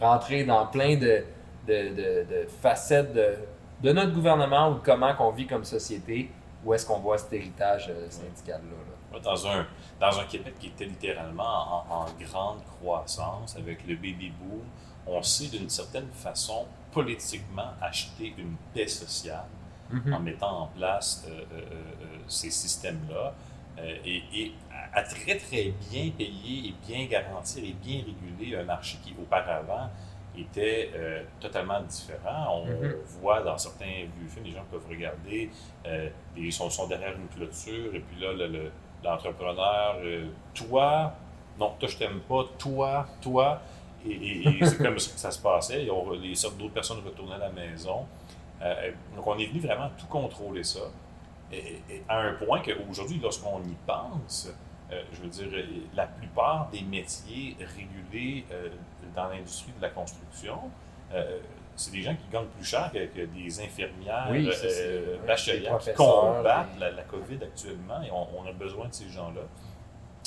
rentrer 0.01 0.45
dans 0.45 0.67
plein 0.67 0.97
de, 0.97 1.25
de, 1.67 1.89
de- 1.91 2.27
de 2.31 2.47
facettes 2.61 3.13
de, 3.15 3.35
de 3.83 3.93
notre 3.93 4.13
gouvernement 4.13 4.71
ou 4.71 4.75
de 4.75 4.81
comment 4.81 5.15
qu'on 5.15 5.31
vit 5.31 5.47
comme 5.47 5.65
société, 5.65 6.31
où 6.65 6.73
est-ce 6.75 6.87
qu'on 6.87 6.99
voit 7.01 7.19
cet 7.19 7.33
héritage 7.33 7.89
euh, 7.91 8.09
syndical-là. 8.11 9.21
Dans 9.21 9.47
un, 9.47 9.67
dans 10.01 10.19
un 10.21 10.25
Québec 10.25 10.55
qui 10.59 10.69
était 10.69 10.87
littéralement 10.87 11.85
en, 11.91 12.03
en 12.03 12.07
grande 12.25 12.61
croissance 12.81 13.57
avec 13.57 13.87
le 13.87 13.95
baby 13.97 14.33
boom, 14.41 14.63
on 15.07 15.23
sait 15.23 15.49
d'une 15.49 15.69
certaine 15.69 16.09
façon 16.13 16.67
politiquement 16.93 17.73
acheter 17.81 18.35
une 18.39 18.55
paix 18.75 18.87
sociale 18.87 19.45
en 20.15 20.21
mettant 20.21 20.63
en 20.63 20.67
place 20.69 21.27
euh, 21.29 21.43
euh, 21.53 21.61
euh, 21.61 22.19
ces 22.27 22.51
systèmes-là 22.51 23.35
euh, 23.79 23.97
et, 24.07 24.23
et 24.33 24.53
à, 24.95 25.01
à 25.01 25.03
très 25.03 25.37
très 25.37 25.75
bien 25.91 26.11
payer 26.17 26.69
et 26.69 26.75
bien 26.87 27.05
garantir 27.07 27.63
et 27.63 27.73
bien 27.75 28.03
réguler 28.07 28.57
un 28.57 28.65
marché 28.65 28.97
qui 29.05 29.15
auparavant 29.21 29.91
était 30.39 30.91
euh, 30.95 31.23
totalement 31.41 31.81
différent. 31.83 32.63
On 32.63 32.67
Mhm. 32.67 32.95
voit 33.21 33.43
dans 33.43 33.59
certains 33.59 33.85
vieux 34.17 34.29
films, 34.29 34.45
les 34.47 34.53
gens 34.53 34.65
peuvent 34.71 34.87
regarder, 34.89 35.51
euh, 35.87 36.09
ils 36.37 36.53
sont, 36.53 36.71
sont 36.71 36.87
derrière 36.87 37.15
une 37.17 37.29
clôture 37.29 37.95
et 37.95 38.01
puis 38.01 38.21
là, 38.21 38.33
le- 38.33 38.47
le- 38.49 38.73
l'entrepreneur, 39.05 39.97
euh, 40.03 40.27
toi, 40.55 41.13
non, 41.59 41.73
toi 41.79 41.89
je 41.89 41.97
t'aime 41.99 42.21
pas, 42.21 42.45
toi, 42.59 43.07
toi, 43.21 43.61
et, 44.07 44.11
et- 44.13 44.49
et 44.63 44.67
c'est 44.67 44.79
comme 44.79 44.99
ça 44.99 45.13
que 45.13 45.19
ça 45.21 45.31
se 45.31 45.41
passait. 45.41 45.85
Et 45.85 45.91
on- 45.91 46.11
les 46.13 46.35
sortes 46.35 46.57
d'autres 46.57 46.73
personnes 46.75 47.01
retournaient 47.05 47.35
à 47.35 47.39
la 47.39 47.51
maison. 47.51 48.07
Euh, 48.63 48.91
donc, 49.17 49.27
on 49.27 49.37
est 49.39 49.47
venu 49.47 49.61
vraiment 49.61 49.91
tout 49.99 50.07
contrôler 50.07 50.63
ça. 50.65 50.81
Et 51.53 51.83
à 52.09 52.21
un 52.21 52.33
point 52.35 52.61
qu'aujourd'hui, 52.61 53.21
lorsqu'on 53.23 53.61
y 53.65 53.75
pense, 53.87 54.49
euh, 54.93 55.03
je 55.13 55.23
veux 55.23 55.29
dire, 55.29 55.65
la 55.95 56.07
plupart 56.07 56.69
des 56.71 56.83
métiers 56.83 57.57
régulés 57.61 58.45
euh, 58.53 58.69
dans 59.15 59.29
l'industrie 59.29 59.73
de 59.77 59.83
la 59.83 59.89
construction, 59.91 60.59
euh, 61.13 61.39
c'est 61.77 61.91
des 61.93 62.03
gens 62.03 62.15
qui 62.15 62.29
gagnent 62.31 62.47
plus 62.47 62.65
cher 62.65 62.91
que, 62.93 63.07
que 63.07 63.25
des 63.27 63.61
infirmières, 63.61 64.29
Oui, 64.31 64.49
bachelières 65.27 65.79
qui 65.79 65.93
combattent 65.95 66.79
la, 66.79 66.91
la 66.91 67.03
COVID 67.03 67.39
actuellement 67.43 68.03
et 68.03 68.11
on, 68.11 68.27
on 68.39 68.47
a 68.47 68.53
besoin 68.53 68.89
de 68.89 68.93
ces 68.95 69.09
gens-là. 69.09 69.43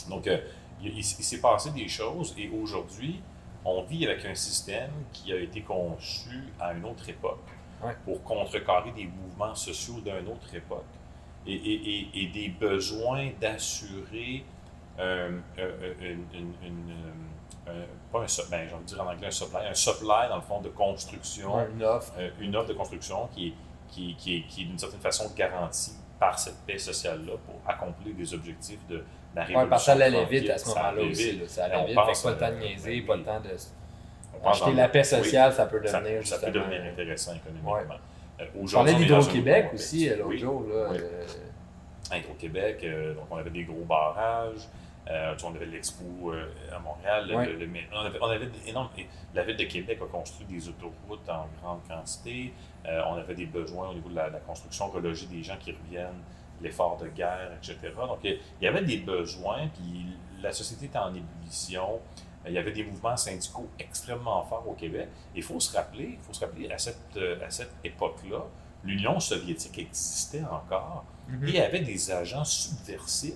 Donc, 0.09 0.25
il, 0.25 0.41
il- 0.89 0.97
il 0.97 1.03
s'est 1.03 1.39
passé 1.41 1.71
des 1.71 1.87
choses 1.87 2.33
et 2.37 2.49
aujourd'hui, 2.49 3.21
on 3.63 3.83
vit 3.83 4.05
avec 4.07 4.25
un 4.25 4.35
système 4.35 4.91
qui 5.13 5.31
a 5.33 5.37
été 5.37 5.61
conçu 5.61 6.43
à 6.59 6.73
une 6.73 6.85
autre 6.85 7.07
époque 7.09 7.39
Ouais. 7.83 7.93
pour 8.05 8.23
contrecarrer 8.23 8.91
des 8.91 9.05
mouvements 9.05 9.53
sociaux 9.53 9.99
d'une 9.99 10.29
autre 10.29 10.55
époque 10.55 10.85
et, 11.45 11.53
et- 11.53 11.99
et- 11.99 12.21
et 12.23 12.27
des 12.27 12.47
besoins 12.49 13.29
d'assurer 13.41 14.45
une, 14.97 16.25
une- 16.33 16.53
une, 16.63 16.91
euh, 16.91 17.69
euh, 17.71 17.85
pas 18.11 18.21
un, 18.21 18.27
sup- 18.27 18.49
ben, 18.49 18.67
j'ai 18.67 18.73
envie 18.75 18.83
de 18.83 18.89
dire 18.89 19.01
en 19.03 19.11
anglais 19.11 19.27
un 19.27 19.31
supply, 19.31 19.65
un 19.69 19.73
supply 19.73 20.29
dans 20.29 20.35
le 20.37 20.41
fond 20.41 20.61
de 20.61 20.69
construction, 20.69 21.55
Ouais, 21.57 21.67
une 21.75 21.83
offre. 21.83 22.13
euh, 22.17 22.29
une 22.39 22.55
offre 22.55 22.69
de 22.69 22.73
construction 22.73 23.27
qui 23.33 23.47
est, 23.49 23.53
qui, 23.89 24.15
qui 24.15 24.43
qui 24.47 24.61
est 24.61 24.65
d'une 24.65 24.79
certaine 24.79 24.99
façon 25.01 25.31
garantie 25.35 25.93
par 26.19 26.37
cette 26.39 26.57
paix 26.65 26.77
sociale-là 26.77 27.33
pour 27.45 27.55
accomplir 27.69 28.15
des 28.15 28.33
objectifs 28.33 28.79
de, 28.87 28.97
de 28.97 29.03
la 29.35 29.41
révolution. 29.43 29.63
Ouais, 29.63 29.69
parce 29.69 29.81
que 29.85 29.85
ça 29.91 29.91
allait 30.05 30.25
vite 30.25 30.49
à 30.49 30.57
ce 30.57 30.65
Ça 30.69 30.79
moment-là 30.81 31.01
aussi. 31.09 31.31
là. 31.39 31.47
Ça 31.47 31.65
allait 31.65 31.85
vite. 31.87 31.95
pense, 31.95 32.21
Fait 32.21 32.29
que 32.33 32.35
pas 32.39 32.47
le 32.47 32.51
temps 32.53 32.57
de 32.59 32.63
euh, 32.63 32.67
niaiser, 32.67 33.01
ben 33.01 33.07
pas 33.07 33.13
oui. 33.13 33.19
le 33.19 33.25
temps 33.25 33.39
de. 33.41 33.49
On 34.43 34.49
Acheter 34.49 34.73
la 34.73 34.87
paix 34.89 34.99
oui, 34.99 35.05
sociale, 35.05 35.53
ça 35.53 35.65
peut 35.65 35.81
ça, 35.85 35.99
devenir 36.01 36.25
ça 36.27 36.37
peut 36.37 36.45
justement- 36.47 36.65
devenir 36.69 36.91
intéressant 36.91 37.33
économiquement. 37.35 37.73
Ouais. 37.73 37.81
Euh, 38.41 38.45
on 38.61 38.85
un 38.85 38.93
d'Hydro-Québec 38.93 39.71
aussi 39.73 40.09
euh, 40.09 40.17
l'autre 40.17 40.29
Oui. 40.29 40.37
jour. 40.37 40.63
Là, 40.67 40.87
Oui. 40.91 40.97
euh, 41.01 41.25
Hydro-Québec, 42.17 42.79
euh, 42.83 43.13
donc 43.15 43.25
on 43.31 43.37
avait 43.37 43.49
des 43.49 43.63
gros 43.63 43.83
barrages. 43.87 44.67
Euh, 45.07 45.35
on 45.43 45.53
avait 45.53 45.67
l'expo 45.67 46.03
euh, 46.33 46.49
à 46.75 46.79
Montréal. 46.79 47.27
le- 47.27 47.35
Ouais. 47.35 47.45
le- 47.47 47.57
le- 47.59 47.67
mais 47.67 47.87
on 47.93 47.99
avait, 47.99 48.17
on 48.21 48.31
et 48.97 49.07
La 49.35 49.43
ville 49.43 49.57
de 49.57 49.63
Québec 49.65 49.99
a 50.01 50.07
construit 50.07 50.47
des 50.47 50.67
autoroutes 50.67 51.29
en 51.29 51.47
grande 51.61 51.81
quantité. 51.87 52.53
Euh, 52.85 53.01
on 53.07 53.13
avait 53.15 53.35
des 53.35 53.45
besoins 53.45 53.89
au 53.89 53.93
niveau 53.93 54.09
de 54.09 54.15
la, 54.15 54.29
la 54.29 54.39
construction, 54.39 54.87
reloger 54.89 55.27
des 55.27 55.43
gens 55.43 55.57
qui 55.59 55.71
reviennent, 55.73 56.21
l'effort 56.61 56.97
de 56.97 57.07
guerre, 57.09 57.51
etc. 57.57 57.77
Donc, 57.97 58.19
il 58.23 58.39
y 58.61 58.67
avait 58.67 58.83
des 58.83 58.97
besoins, 58.97 59.67
puis 59.67 60.07
la 60.41 60.51
société 60.51 60.85
était 60.85 60.97
en 60.97 61.13
ébullition. 61.13 61.99
Il 62.47 62.53
y 62.53 62.57
avait 62.57 62.71
des 62.71 62.83
mouvements 62.83 63.17
syndicaux 63.17 63.67
extrêmement 63.77 64.43
forts 64.45 64.67
au 64.67 64.73
Québec. 64.73 65.09
Il 65.35 65.43
faut 65.43 65.59
se 65.59 65.75
rappeler, 65.75 66.11
il 66.13 66.19
faut 66.25 66.33
se 66.33 66.43
rappeler 66.45 66.71
à 66.71 66.77
cette, 66.77 67.17
à 67.45 67.49
cette 67.49 67.73
époque-là, 67.83 68.43
l'Union 68.83 69.19
soviétique 69.19 69.77
existait 69.79 70.43
encore 70.43 71.05
et 71.43 71.49
il 71.49 71.55
y 71.55 71.59
avait 71.59 71.79
des 71.81 72.11
agents 72.11 72.43
subversifs 72.45 73.33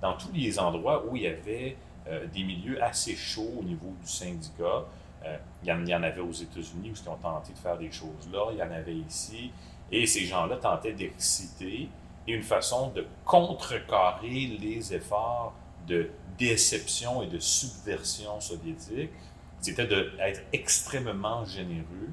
dans 0.00 0.14
tous 0.14 0.32
les 0.32 0.58
endroits 0.58 1.04
où 1.06 1.16
il 1.16 1.22
y 1.22 1.26
avait 1.26 1.76
euh, 2.08 2.26
des 2.26 2.44
milieux 2.44 2.82
assez 2.82 3.16
chauds 3.16 3.54
au 3.58 3.62
niveau 3.62 3.94
du 4.00 4.08
syndicat. 4.08 4.84
Euh, 5.24 5.36
il, 5.62 5.68
y 5.68 5.72
en, 5.72 5.82
il 5.82 5.88
y 5.88 5.94
en 5.94 6.02
avait 6.02 6.20
aux 6.20 6.32
États-Unis 6.32 6.90
où 6.90 6.94
ils 7.02 7.08
ont 7.08 7.16
tenté 7.16 7.52
de 7.52 7.58
faire 7.58 7.78
des 7.78 7.90
choses 7.90 8.28
là, 8.32 8.48
il 8.52 8.58
y 8.58 8.62
en 8.62 8.70
avait 8.70 8.96
ici. 8.96 9.50
Et 9.90 10.06
ces 10.06 10.24
gens-là 10.26 10.56
tentaient 10.56 10.92
d'exciter 10.92 11.88
et 12.26 12.32
une 12.32 12.42
façon 12.42 12.88
de 12.90 13.06
contrecarrer 13.24 14.58
les 14.58 14.94
efforts 14.94 15.54
de 15.86 16.10
déception 16.38 17.22
et 17.22 17.26
de 17.26 17.38
subversion 17.38 18.40
soviétique, 18.40 19.10
c'était 19.60 19.86
d'être 19.86 20.42
extrêmement 20.52 21.44
généreux. 21.44 22.10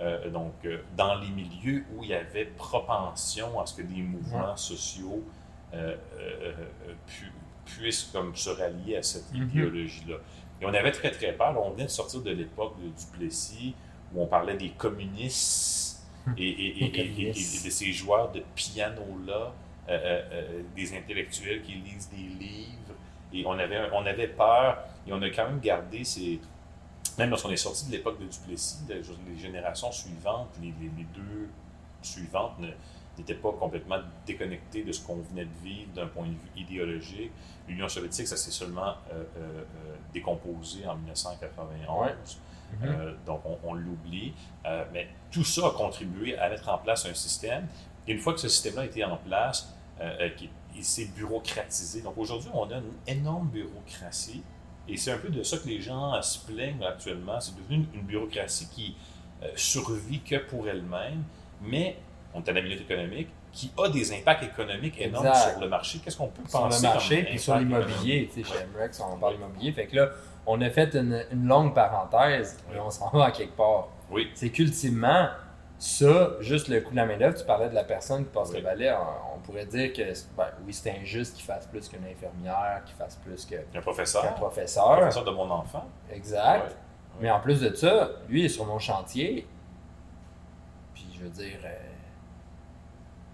euh, 0.00 0.30
donc, 0.30 0.52
euh, 0.64 0.78
dans 0.96 1.16
les 1.16 1.28
milieux 1.30 1.84
où 1.94 2.04
il 2.04 2.10
y 2.10 2.14
avait 2.14 2.44
propension 2.44 3.60
à 3.60 3.66
ce 3.66 3.74
que 3.74 3.82
des 3.82 4.00
mouvements 4.02 4.56
sociaux 4.56 5.22
euh, 5.74 5.96
euh, 6.18 6.52
euh, 6.88 6.94
pu- 7.06 7.32
puissent 7.64 8.04
comme 8.12 8.34
se 8.34 8.50
rallier 8.50 8.96
à 8.96 9.02
cette 9.02 9.32
Mhm. 9.32 9.42
idéologie-là. 9.48 10.16
Et 10.60 10.66
on 10.66 10.74
avait 10.74 10.90
très, 10.92 11.10
très 11.10 11.32
peur. 11.32 11.54
On 11.64 11.70
venait 11.70 11.84
de 11.84 11.90
sortir 11.90 12.20
de 12.22 12.30
l'époque 12.30 12.74
de 12.82 12.88
Duplessis, 12.88 13.74
où 14.14 14.22
on 14.22 14.26
parlait 14.26 14.56
des 14.56 14.70
communistes 14.70 16.02
et, 16.36 16.42
et- 16.48 16.48
et- 16.48 16.74
Les 16.74 16.84
et- 16.86 16.86
et- 16.86 16.90
communistes. 17.10 17.64
et 17.64 17.68
de 17.68 17.72
ces 17.72 17.92
joueurs 17.92 18.32
de 18.32 18.42
piano-là, 18.54 19.52
euh, 19.88 19.90
euh, 19.90 20.22
euh, 20.32 20.62
des 20.76 20.96
intellectuels 20.96 21.62
qui 21.62 21.72
lisent 21.72 22.08
des 22.10 22.16
livres. 22.44 22.94
Et 23.32 23.44
on 23.46 23.52
avait, 23.52 23.88
on 23.92 24.04
avait 24.06 24.28
peur, 24.28 24.78
et 25.06 25.12
on 25.12 25.20
a 25.22 25.28
quand 25.30 25.44
même 25.48 25.60
gardé 25.60 26.02
ces... 26.04 26.40
Même 27.18 27.30
lorsqu'on 27.30 27.50
est 27.50 27.56
sorti 27.56 27.86
de 27.86 27.92
l'époque 27.92 28.18
de 28.20 28.26
Duplessis, 28.26 28.78
les, 28.88 28.96
les 28.96 29.38
générations 29.40 29.90
suivantes, 29.92 30.48
les, 30.62 30.68
les- 30.80 30.90
les 30.96 31.06
deux 31.14 31.48
suivantes 32.02 32.52
n'étaient 33.18 33.34
pas 33.34 33.52
complètement 33.52 33.98
déconnectées 34.26 34.82
de 34.82 34.92
ce 34.92 35.00
qu'on 35.04 35.16
venait 35.16 35.44
de 35.44 35.64
vivre 35.64 35.92
d'un 35.94 36.06
point 36.06 36.26
de 36.26 36.32
vue 36.32 36.50
idéologique. 36.56 37.32
L'Union 37.68 37.88
soviétique, 37.88 38.26
ça 38.26 38.36
s'est 38.36 38.50
seulement 38.50 38.94
euh, 39.12 39.24
euh, 39.36 39.62
euh, 39.62 39.96
décomposé 40.12 40.86
en 40.86 40.96
1991. 40.96 42.00
Ouais. 42.00 42.14
Mhm. 42.80 42.88
Euh, 42.88 43.14
donc, 43.26 43.42
on, 43.44 43.58
on 43.64 43.74
l'oublie. 43.74 44.34
Mais 44.92 45.08
tout 45.30 45.44
ça 45.44 45.66
a 45.66 45.70
contribué 45.70 46.36
à 46.38 46.48
mettre 46.48 46.68
en 46.68 46.78
place 46.78 47.06
un 47.06 47.14
système. 47.14 47.66
Et 48.06 48.12
une 48.12 48.18
fois 48.18 48.34
que 48.34 48.40
ce 48.40 48.48
système-là 48.48 48.82
a 48.82 48.84
été 48.84 49.04
en 49.04 49.16
place, 49.16 49.74
il 50.74 50.84
s'est 50.84 51.06
bureaucratisé. 51.06 52.02
Donc, 52.02 52.16
aujourd'hui, 52.16 52.50
on 52.52 52.70
a 52.70 52.76
une 52.76 52.92
énorme 53.06 53.48
bureaucratie. 53.48 54.42
Et 54.86 54.96
c'est 54.96 55.12
un 55.12 55.18
peu 55.18 55.28
de 55.28 55.42
ça 55.42 55.58
que 55.58 55.68
les 55.68 55.80
gens 55.80 56.20
se 56.22 56.46
plaignent 56.46 56.82
actuellement. 56.84 57.40
C'est 57.40 57.56
devenu 57.56 57.86
une, 57.94 58.02
bureaucratie 58.02 58.68
qui 58.70 58.96
survit 59.56 60.20
que 60.20 60.36
pour 60.36 60.68
elle-même, 60.68 61.24
mais 61.62 61.98
on 62.34 62.42
est 62.42 62.48
à 62.48 62.52
la 62.52 62.62
minute 62.62 62.80
économique, 62.80 63.28
qui 63.52 63.72
a 63.82 63.88
des 63.88 64.12
impacts 64.12 64.42
économiques 64.44 65.00
énormes 65.00 65.26
Exact. 65.26 65.50
sur 65.52 65.60
le 65.60 65.68
marché. 65.68 65.98
Qu'est-ce 66.04 66.16
qu'on 66.16 66.28
peut 66.28 66.42
sur 66.48 66.60
penser 66.60 66.86
le 66.86 66.92
marché 66.92 67.22
puis 67.24 67.38
sur 67.38 67.56
l'immobilier. 67.56 68.30
Tu 68.32 68.44
sais, 68.44 68.52
chez 68.52 68.66
MREX, 68.76 69.00
on 69.00 69.16
parle 69.18 69.34
d'immobilier. 69.36 69.72
Fait 69.72 69.86
que 69.86 69.96
là, 69.96 70.08
on 70.46 70.60
a 70.60 70.70
fait 70.70 70.94
une, 70.94 71.24
une 71.32 71.46
longue 71.46 71.74
parenthèse 71.74 72.58
et 72.70 72.74
Oui. 72.74 72.80
on 72.84 72.90
s'en 72.90 73.08
va 73.10 73.26
à 73.26 73.30
quelque 73.30 73.56
part. 73.56 73.88
Oui, 74.10 74.30
C'est 74.34 74.50
qu'ultimement, 74.50 75.28
ça, 75.78 76.30
juste 76.40 76.68
le 76.68 76.80
coût 76.80 76.90
de 76.92 76.96
la 76.96 77.06
main-d'œuvre, 77.06 77.36
tu 77.38 77.44
parlais 77.44 77.68
de 77.68 77.74
la 77.74 77.84
personne 77.84 78.24
qui 78.24 78.30
passe 78.30 78.50
Oui. 78.50 78.58
le 78.58 78.62
balai, 78.62 78.92
on, 78.92 79.36
on 79.36 79.38
pourrait 79.40 79.66
dire 79.66 79.92
que 79.92 80.02
ben, 80.36 80.46
oui, 80.66 80.72
c'est 80.72 80.90
injuste 81.00 81.34
qu'il 81.36 81.44
fasse 81.44 81.66
plus 81.66 81.88
qu'une 81.88 82.04
infirmière, 82.04 82.82
qu'il 82.84 82.96
fasse 82.96 83.16
plus 83.16 83.44
que- 83.46 83.56
un 83.76 83.80
professeur, 83.80 84.22
qu'un 84.22 84.28
un 84.28 84.32
professeur. 84.32 84.96
professeur 84.96 85.24
de 85.24 85.30
mon 85.30 85.50
enfant. 85.50 85.86
Exact. 86.12 86.76
Mais 87.20 87.30
en 87.30 87.40
plus 87.40 87.60
de 87.60 87.74
ça, 87.74 88.10
lui 88.28 88.40
il 88.42 88.44
est 88.46 88.48
sur 88.50 88.64
mon 88.66 88.78
chantier. 88.78 89.46
Puis 90.94 91.06
je 91.16 91.24
veux 91.24 91.30
dire, 91.30 91.58
euh, 91.64 91.68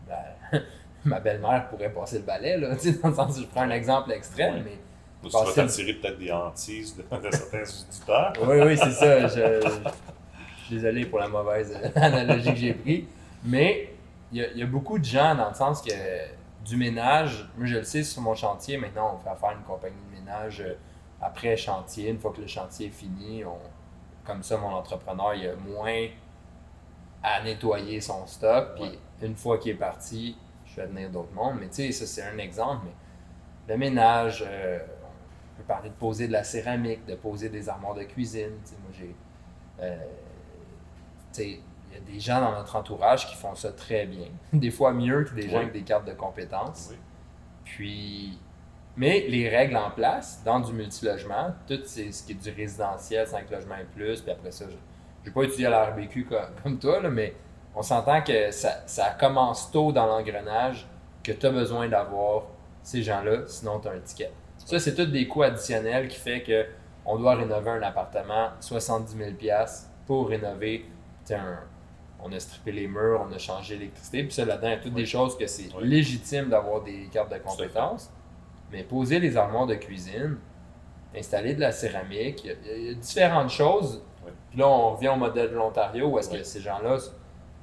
ben, 0.09 0.61
ma 1.05 1.21
belle-mère 1.21 1.69
pourrait 1.69 1.91
passer 1.91 2.19
le 2.19 2.25
balai, 2.25 2.57
là, 2.57 2.69
dans 3.03 3.09
le 3.09 3.15
sens 3.15 3.39
où 3.39 3.41
je 3.43 3.47
prends 3.47 3.63
un 3.63 3.71
exemple 3.71 4.13
extrême, 4.13 4.55
Ouais. 4.55 4.63
mais 4.65 4.79
Ou 5.23 5.29
tu 5.29 5.37
vas 5.37 5.53
t'attirer 5.53 5.95
peut-être 5.95 6.19
des 6.19 6.33
hantises 6.33 6.97
de, 6.97 7.03
de 7.03 7.31
certains 7.31 7.63
auditeurs. 7.63 8.33
oui, 8.47 8.57
oui, 8.63 8.77
c'est 8.77 8.91
ça. 8.93 9.27
Je, 9.27 9.61
je 9.63 10.65
suis 10.67 10.75
désolé 10.77 11.05
pour 11.07 11.19
la 11.19 11.29
mauvaise 11.29 11.77
analogie 11.95 12.51
que 12.51 12.57
j'ai 12.59 12.75
prise. 12.75 13.05
Mais 13.45 13.91
il 14.33 14.39
y, 14.39 14.45
a- 14.45 14.53
y 14.53 14.65
beaucoup 14.65 14.99
de 14.99 15.05
gens 15.05 15.35
dans 15.35 15.49
le 15.51 15.55
sens 15.55 15.83
que 15.83 15.91
du 16.65 16.77
ménage, 16.79 17.47
moi 17.59 17.67
je 17.67 17.77
le 17.77 17.85
sais 17.85 18.03
sur 18.03 18.23
mon 18.23 18.35
chantier, 18.35 18.79
maintenant 18.79 19.15
on 19.19 19.23
fait 19.23 19.29
affaire 19.29 19.51
à 19.51 19.53
une 19.53 19.61
compagnie 19.63 19.97
de 20.11 20.19
ménage 20.19 20.63
euh, 20.63 20.75
après 21.21 21.57
chantier, 21.59 22.09
une 22.09 22.19
fois 22.19 22.33
que 22.35 22.41
le 22.41 22.47
chantier 22.47 22.87
est 22.87 22.91
fini, 22.91 23.45
on, 23.45 23.59
comme 24.27 24.43
ça 24.43 24.57
mon 24.57 24.69
entrepreneur 24.73 25.35
il 25.35 25.47
a 25.49 25.55
moins 25.57 26.07
à 27.25 27.43
nettoyer 27.43 28.01
son 28.01 28.27
stock, 28.27 28.75
puis 28.75 28.85
Ouais. 28.85 28.99
une 29.23 29.35
fois 29.35 29.59
qu'il 29.59 29.73
est 29.73 29.77
parti, 29.79 30.37
je 30.67 30.75
fais 30.75 30.87
venir 30.87 31.11
d'autres 31.11 31.33
mondes. 31.33 31.57
Mais 31.59 31.69
tu 31.69 31.77
sais, 31.77 31.93
ça 31.93 32.07
c'est 32.07 32.23
un 32.23 32.39
exemple, 32.39 32.83
mais 32.85 33.73
le 33.75 33.79
ménage, 33.79 34.45
euh, 34.47 34.79
on 34.79 35.57
peut 35.57 35.63
parler 35.67 35.89
de 35.89 35.95
poser 35.95 36.29
de 36.29 36.33
la 36.33 36.45
céramique, 36.45 37.05
de 37.07 37.15
poser 37.15 37.49
des 37.49 37.69
armoires 37.69 37.95
de 37.95 38.03
cuisine. 38.05 38.51
Tu 38.65 38.71
sais, 38.71 38.77
moi, 38.83 38.91
j'ai. 38.93 39.17
euh, 39.81 39.97
tu 41.33 41.41
sais, 41.43 41.49
il 41.91 41.95
y 41.95 41.97
a 41.97 42.01
des 42.13 42.21
gens 42.21 42.41
dans 42.41 42.53
notre 42.53 42.77
entourage 42.77 43.27
qui 43.27 43.35
font 43.37 43.55
ça 43.55 43.73
très 43.73 44.05
bien. 44.07 44.29
Des 44.53 44.71
fois 44.71 44.93
mieux 44.93 45.25
que 45.25 45.35
des 45.35 45.49
gens 45.49 45.59
avec 45.59 45.73
des 45.73 45.83
cartes 45.83 46.07
de 46.07 46.13
compétences. 46.13 46.89
Oui. 46.91 46.97
Puis. 47.65 48.39
Mais 48.97 49.27
les 49.29 49.49
règles 49.49 49.77
en 49.77 49.91
place 49.91 50.43
dans 50.45 50.61
du 50.61 50.73
multilogement, 50.73 51.53
tout 51.67 51.81
ce 51.85 52.01
qui 52.25 52.33
est 52.33 52.35
du 52.35 52.51
résidentiel, 52.51 53.27
5 53.27 53.51
logements 53.51 53.75
et 53.77 53.85
plus, 53.85 54.21
puis 54.23 54.31
après 54.31 54.53
ça, 54.53 54.67
je 54.69 54.77
n'ai 55.27 55.33
pas 55.33 55.43
étudié 55.45 55.67
à 55.67 55.71
la 55.71 55.85
RBQ 55.87 56.25
comme, 56.27 56.39
comme 56.63 56.79
toi, 56.79 57.01
là, 57.01 57.11
mais 57.11 57.35
on 57.75 57.83
s'entend 57.83 58.23
que 58.23 58.51
ça, 58.51 58.83
ça 58.87 59.11
commence 59.19 59.71
tôt 59.71 59.93
dans 59.93 60.07
l'engrenage 60.07 60.87
que 61.23 61.33
tu 61.33 61.47
as 61.47 61.51
besoin 61.51 61.89
d'avoir 61.89 62.45
ces 62.83 63.03
gens-là, 63.03 63.43
sinon 63.47 63.81
tu 63.81 63.89
as 63.89 63.93
un 63.93 63.99
ticket. 64.01 64.31
Ça, 64.59 64.79
c'est 64.79 64.95
tous 64.95 65.07
des 65.07 65.27
coûts 65.27 65.43
additionnels 65.43 66.09
qui 66.09 66.19
fait 66.19 66.43
que 66.43 66.67
on 67.07 67.17
doit 67.19 67.35
rénover 67.35 67.71
un 67.71 67.83
appartement, 67.83 68.49
70 68.61 69.17
000 69.17 69.31
pour 70.07 70.29
rénover. 70.29 70.87
un- 71.31 71.59
on 72.23 72.31
a 72.33 72.39
strippé 72.41 72.73
les 72.73 72.87
murs, 72.87 73.27
on 73.29 73.33
a 73.35 73.39
changé 73.39 73.77
l'électricité, 73.77 74.23
puis 74.25 74.33
ça 74.33 74.45
là-dedans, 74.45 74.69
il 74.69 74.71
y 74.71 74.75
a 74.75 74.77
toutes 74.79 74.95
Oui. 74.95 75.01
des 75.03 75.07
choses 75.07 75.37
que 75.39 75.47
c'est 75.47 75.69
Oui. 75.77 75.87
légitime 75.89 76.49
d'avoir 76.49 76.83
des 76.83 77.09
cartes 77.13 77.31
de 77.33 77.39
compétences. 77.39 78.11
Mais 78.73 78.83
poser 78.83 79.19
les 79.21 79.37
armoires 79.37 79.67
de 79.67 79.75
cuisine, 79.75 80.37
installer 81.17 81.55
de 81.55 81.61
la 81.61 81.73
céramique, 81.73 82.45
il 82.45 82.51
y 82.51 82.51
a, 82.51 82.77
il 82.77 82.87
y 82.87 82.91
a 82.91 82.95
différentes 82.95 83.51
choses. 83.51 84.03
Puis 84.51 84.59
là, 84.59 84.69
on 84.69 84.95
revient 84.95 85.09
au 85.09 85.17
modèle 85.17 85.51
de 85.51 85.57
l'Ontario 85.57 86.07
où 86.09 86.19
est-ce 86.19 86.31
que 86.31 86.43
ces 86.43 86.61
gens-là, 86.61 86.99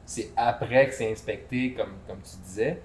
c'est 0.05 0.31
après 0.35 0.87
que 0.87 0.93
c'est 0.93 1.11
inspecté, 1.11 1.73
comme, 1.73 1.93
comme 2.07 2.19
tu 2.21 2.37
disais. 2.43 2.81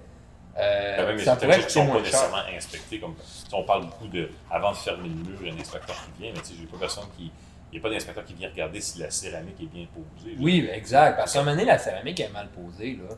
Euh, 0.58 0.96
Quand 0.96 1.06
même, 1.06 1.18
il 1.18 1.18
y 1.18 1.22
a 1.22 1.24
ça 1.24 1.36
pourrait 1.36 1.56
coûter 1.58 1.68
sont 1.68 1.86
pas 1.86 1.98
nécessairement 1.98 2.36
inspectées. 2.56 3.00
Comme, 3.00 3.14
si 3.22 3.44
on 3.52 3.64
parle 3.64 3.86
beaucoup 3.86 4.08
de, 4.08 4.30
avant 4.50 4.70
de 4.70 4.76
fermer 4.76 5.08
le 5.08 5.14
mur, 5.14 5.38
il 5.40 5.48
y 5.48 5.50
a 5.50 5.54
un 5.54 5.58
inspecteur 5.58 5.96
qui 5.96 6.22
vient, 6.22 6.32
mais 6.34 6.40
tu 6.40 6.46
sais, 6.46 6.54
j'ai 6.58 6.66
pas 6.66 6.78
personne 6.78 7.04
qui, 7.16 7.30
il 7.72 7.74
n'y 7.74 7.78
a 7.78 7.82
pas 7.82 7.90
d'inspecteur 7.90 8.24
qui 8.24 8.34
vient 8.34 8.48
regarder 8.48 8.80
si 8.80 8.98
la 8.98 9.10
céramique 9.10 9.60
est 9.60 9.66
bien 9.66 9.86
posée. 9.92 10.36
Oui, 10.40 10.68
exact. 10.72 11.16
Parce 11.16 11.32
qu'à 11.32 11.40
un 11.40 11.42
moment 11.42 11.56
donné, 11.56 11.66
la 11.66 11.78
céramique 11.78 12.20
est 12.20 12.30
mal 12.30 12.48
posée. 12.48 12.98
Là. 13.02 13.14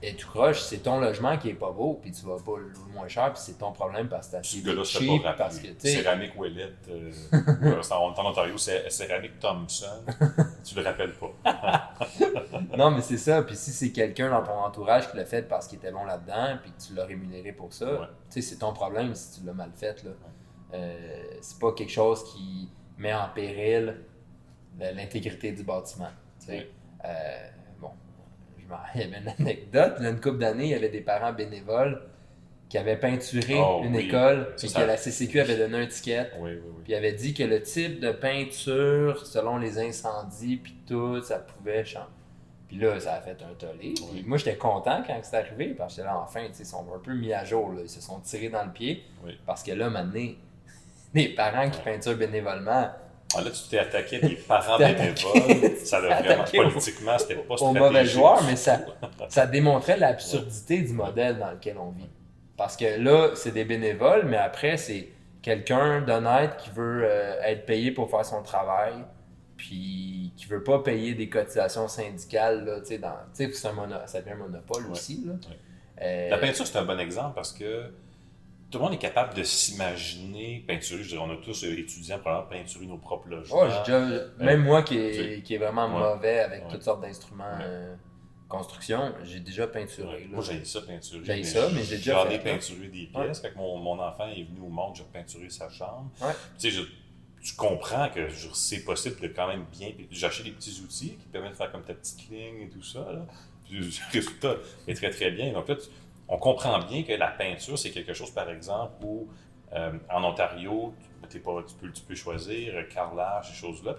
Et 0.00 0.14
tu 0.14 0.26
croches, 0.26 0.60
c'est 0.60 0.78
ton 0.78 1.00
logement 1.00 1.36
qui 1.38 1.48
est 1.48 1.54
pas 1.54 1.72
beau, 1.72 1.94
puis 2.00 2.12
tu 2.12 2.24
vas 2.24 2.36
pas 2.36 2.56
le 2.58 2.68
louer 2.68 2.92
moins 2.94 3.08
cher, 3.08 3.32
puis 3.32 3.42
c'est 3.44 3.58
ton 3.58 3.72
problème 3.72 4.08
parce 4.08 4.28
que 4.28 4.32
t'as 4.32 4.38
acheté 4.38 4.62
gars-là 4.62 4.84
cheap, 4.84 5.22
pas 5.24 5.32
parce 5.32 5.58
que, 5.58 5.66
rappeler. 5.66 5.74
tu 5.76 5.88
sais, 5.88 5.96
Céramique 6.02 6.38
Ouellette, 6.38 6.88
euh, 6.88 7.10
euh, 7.32 7.82
c'est 7.82 7.92
en, 7.94 8.04
en 8.14 8.26
Ontario, 8.30 8.56
c'est 8.58 8.88
Céramique 8.90 9.40
Thompson. 9.40 10.04
tu 10.64 10.76
le 10.76 10.82
rappelles 10.82 11.14
pas. 11.14 11.94
Non, 12.76 12.90
mais 12.92 13.00
c'est 13.02 13.16
ça. 13.16 13.42
Puis 13.42 13.56
si 13.56 13.72
c'est 13.72 13.90
quelqu'un 13.90 14.30
dans 14.30 14.42
ton 14.44 14.52
entourage 14.52 15.10
qui 15.10 15.16
l'a 15.16 15.24
fait 15.24 15.42
parce 15.42 15.66
qu'il 15.66 15.78
était 15.78 15.90
bon 15.90 16.04
là-dedans, 16.04 16.58
puis 16.62 16.70
que 16.70 16.80
tu 16.80 16.94
l'as 16.94 17.04
rémunéré 17.04 17.52
pour 17.52 17.72
ça, 17.72 17.86
Ouais. 17.92 18.06
tu 18.30 18.40
sais, 18.40 18.42
c'est 18.42 18.56
ton 18.58 18.72
problème 18.72 19.14
si 19.16 19.40
tu 19.40 19.46
l'as 19.46 19.52
mal 19.52 19.70
fait. 19.74 20.04
Là. 20.04 20.10
Euh, 20.74 21.22
c'est 21.40 21.58
pas 21.58 21.72
quelque 21.72 21.90
chose 21.90 22.22
qui 22.32 22.68
met 22.98 23.12
en 23.14 23.28
péril 23.34 23.96
le- 24.78 24.94
l'intégrité 24.94 25.50
du 25.52 25.64
bâtiment. 25.64 26.10
tu 26.40 26.46
sais. 26.46 26.52
Ouais. 26.52 26.70
Euh, 27.04 27.48
il 28.94 29.00
y 29.00 29.04
avait 29.04 29.18
une 29.18 29.28
anecdote. 29.28 29.94
Il 29.98 30.04
y 30.04 30.06
a 30.06 30.10
une 30.10 30.20
couple 30.20 30.38
d'années, 30.38 30.64
il 30.66 30.70
y 30.70 30.74
avait 30.74 30.88
des 30.88 31.00
parents 31.00 31.32
bénévoles 31.32 32.02
qui 32.68 32.76
avaient 32.76 32.98
peinturé 32.98 33.56
Oh, 33.58 33.80
une 33.84 33.96
oui. 33.96 34.06
école 34.06 34.54
et 34.62 34.66
que 34.68 34.80
la 34.80 34.96
CCQ 34.98 35.40
avait 35.40 35.56
donné 35.56 35.78
un 35.84 35.86
ticket. 35.86 36.30
Oui. 36.38 36.50
Puis 36.84 36.94
avait 36.94 37.12
dit 37.14 37.32
que 37.32 37.42
le 37.42 37.62
type 37.62 37.98
de 38.00 38.10
peinture, 38.12 39.26
selon 39.26 39.56
les 39.56 39.78
incendies, 39.78 40.56
puis 40.56 40.76
tout, 40.86 41.22
ça 41.22 41.38
pouvait 41.38 41.84
changer. 41.84 42.04
Puis 42.68 42.76
là, 42.76 43.00
ça 43.00 43.14
a 43.14 43.20
fait 43.22 43.38
un 43.42 43.54
tollé. 43.54 43.94
Puis 43.94 44.22
moi, 44.26 44.36
j'étais 44.36 44.56
content 44.56 45.02
quand 45.06 45.18
c'est 45.22 45.36
arrivé, 45.38 45.68
parce 45.68 45.96
que 45.96 46.02
là, 46.02 46.18
enfin, 46.22 46.42
ils 46.58 46.66
sont 46.66 46.84
un 46.94 46.98
peu 46.98 47.14
mis 47.14 47.32
à 47.32 47.42
jour. 47.42 47.72
là. 47.72 47.80
Ils 47.82 47.88
se 47.88 48.02
sont 48.02 48.20
tirés 48.20 48.50
dans 48.50 48.64
le 48.64 48.72
pied. 48.72 49.02
Parce 49.46 49.62
que 49.62 49.72
là, 49.72 49.88
maintenant, 49.88 50.20
les 51.14 51.28
parents 51.30 51.70
qui 51.70 51.80
peinturent 51.80 52.18
bénévolement, 52.18 52.90
Ah, 53.36 53.42
là, 53.42 53.50
tu 53.50 53.68
t'es 53.68 53.78
attaqué 53.78 54.16
à 54.16 54.20
tes 54.28 54.34
parents 54.36 54.78
bénévoles. 54.78 55.76
Ça 55.84 56.00
l'a 56.00 56.20
vraiment, 56.22 56.44
politiquement, 56.70 57.18
c'était 57.18 57.34
pas 57.36 57.56
stratégique. 57.56 57.82
mauvais 57.82 58.04
joueurs, 58.06 58.42
mais 58.44 58.56
ça, 58.56 58.80
ça 59.28 59.46
démontrait 59.46 59.98
l'absurdité 59.98 60.78
du 60.82 60.92
modèle 60.94 61.38
dans 61.38 61.50
lequel 61.50 61.76
on 61.78 61.90
vit. 61.90 62.08
Parce 62.56 62.76
que 62.76 62.98
là, 62.98 63.30
c'est 63.34 63.52
des 63.52 63.64
bénévoles, 63.64 64.24
mais 64.26 64.38
après, 64.38 64.76
c'est 64.78 65.08
quelqu'un 65.42 66.00
d'honnête 66.00 66.56
qui 66.58 66.70
veut 66.70 67.02
euh, 67.04 67.40
être 67.42 67.66
payé 67.66 67.90
pour 67.92 68.10
faire 68.10 68.24
son 68.24 68.42
travail, 68.42 68.94
puis 69.56 70.32
qui 70.36 70.46
veut 70.46 70.62
pas 70.62 70.78
payer 70.80 71.14
des 71.14 71.28
cotisations 71.28 71.88
syndicales. 71.88 72.64
Là, 72.64 72.80
tu 72.80 72.86
sais, 72.86 72.98
dans, 72.98 73.12
tu 73.36 73.44
sais, 73.46 73.52
c'est 73.52 73.68
un 73.68 73.72
mono- 73.72 73.96
ça 74.06 74.20
devient 74.20 74.32
un 74.32 74.36
monopole 74.36 74.84
Ouais. 74.86 74.92
aussi. 74.92 75.24
Là. 75.26 75.32
Ouais. 75.34 75.56
Euh, 76.02 76.30
La 76.30 76.38
peinture, 76.38 76.66
c'est 76.66 76.78
un 76.78 76.84
bon 76.84 76.98
exemple 76.98 77.32
parce 77.34 77.52
que 77.52 77.90
tout 78.70 78.78
le 78.78 78.84
monde 78.84 78.94
est 78.94 78.98
capable 78.98 79.34
de 79.34 79.42
s'imaginer 79.42 80.64
peinturer. 80.66 81.02
Je 81.02 81.16
on 81.16 81.30
a 81.30 81.36
tous 81.36 81.64
euh, 81.64 81.78
étudiants 81.78 82.18
probablement 82.18 82.50
peinturer 82.50 82.86
nos 82.86 82.98
propres 82.98 83.28
logements. 83.28 83.62
ouais, 83.62 83.68
déjà- 83.84 84.24
même 84.38 84.62
moi 84.64 84.82
qui 84.82 84.98
est, 84.98 85.42
qui 85.42 85.54
est 85.54 85.58
vraiment 85.58 85.86
Ouais. 85.86 86.14
mauvais 86.14 86.40
avec 86.40 86.64
Ouais. 86.64 86.70
toutes 86.70 86.82
sortes 86.82 87.00
d'instruments 87.02 87.44
euh, 87.60 87.94
construction, 88.48 89.12
j'ai 89.24 89.40
déjà 89.40 89.66
peinturé. 89.66 90.26
Moi, 90.30 90.42
j'ai 90.42 90.64
ça 90.64 90.80
peinturer. 90.82 91.20
J'ai 91.24 91.44
ça, 91.44 91.68
mais 91.74 91.82
j'ai 91.82 91.96
déjà 91.98 92.24
fait, 92.26 92.38
peinturé 92.38 92.88
des 92.88 93.06
pièces. 93.06 93.40
Quand 93.40 93.56
mon, 93.60 93.78
mon 93.78 93.98
enfant 94.02 94.26
est 94.28 94.44
venu 94.44 94.60
au 94.64 94.68
monde, 94.70 94.94
j'ai 94.96 95.04
peinturé 95.12 95.50
sa 95.50 95.68
chambre. 95.68 96.10
Tu 96.18 96.24
sais, 96.58 96.70
je- 96.70 96.82
tu 97.42 97.54
comprends 97.54 98.08
que 98.08 98.28
c'est 98.54 98.84
possible 98.84 99.20
de 99.20 99.28
quand 99.28 99.48
même 99.48 99.64
bien. 99.70 99.90
J'ai 100.10 100.26
acheté 100.26 100.44
des 100.44 100.50
petits 100.56 100.80
outils 100.82 101.16
qui 101.16 101.26
permettent 101.30 101.52
de 101.52 101.56
faire 101.56 101.70
comme 101.70 101.84
ta 101.84 101.94
petite 101.94 102.28
ligne 102.30 102.62
et 102.62 102.68
tout 102.68 102.82
ça. 102.82 103.00
Là. 103.12 103.26
Puis 103.64 103.78
le 103.80 103.86
résultat 104.12 104.54
est 104.86 104.94
très 104.94 105.10
très 105.10 105.30
bien. 105.30 105.52
Donc 105.52 105.68
là, 105.68 105.76
tu- 105.76 105.88
on 106.28 106.38
comprend 106.38 106.78
bien 106.80 107.02
que 107.02 107.12
la 107.12 107.28
peinture, 107.28 107.78
c'est 107.78 107.90
quelque 107.90 108.12
chose, 108.14 108.30
par 108.30 108.48
exemple, 108.50 108.92
où 109.04 109.28
euh, 109.72 109.92
en 110.10 110.24
Ontario, 110.24 110.94
tu, 111.22 111.28
t'es 111.28 111.38
pas, 111.38 111.62
tu, 111.66 111.74
peux, 111.74 111.90
tu 111.92 112.02
peux 112.02 112.14
choisir 112.14 112.74
euh, 112.74 112.82
carrelage, 112.84 113.48
ces 113.50 113.54
choses-là. 113.56 113.94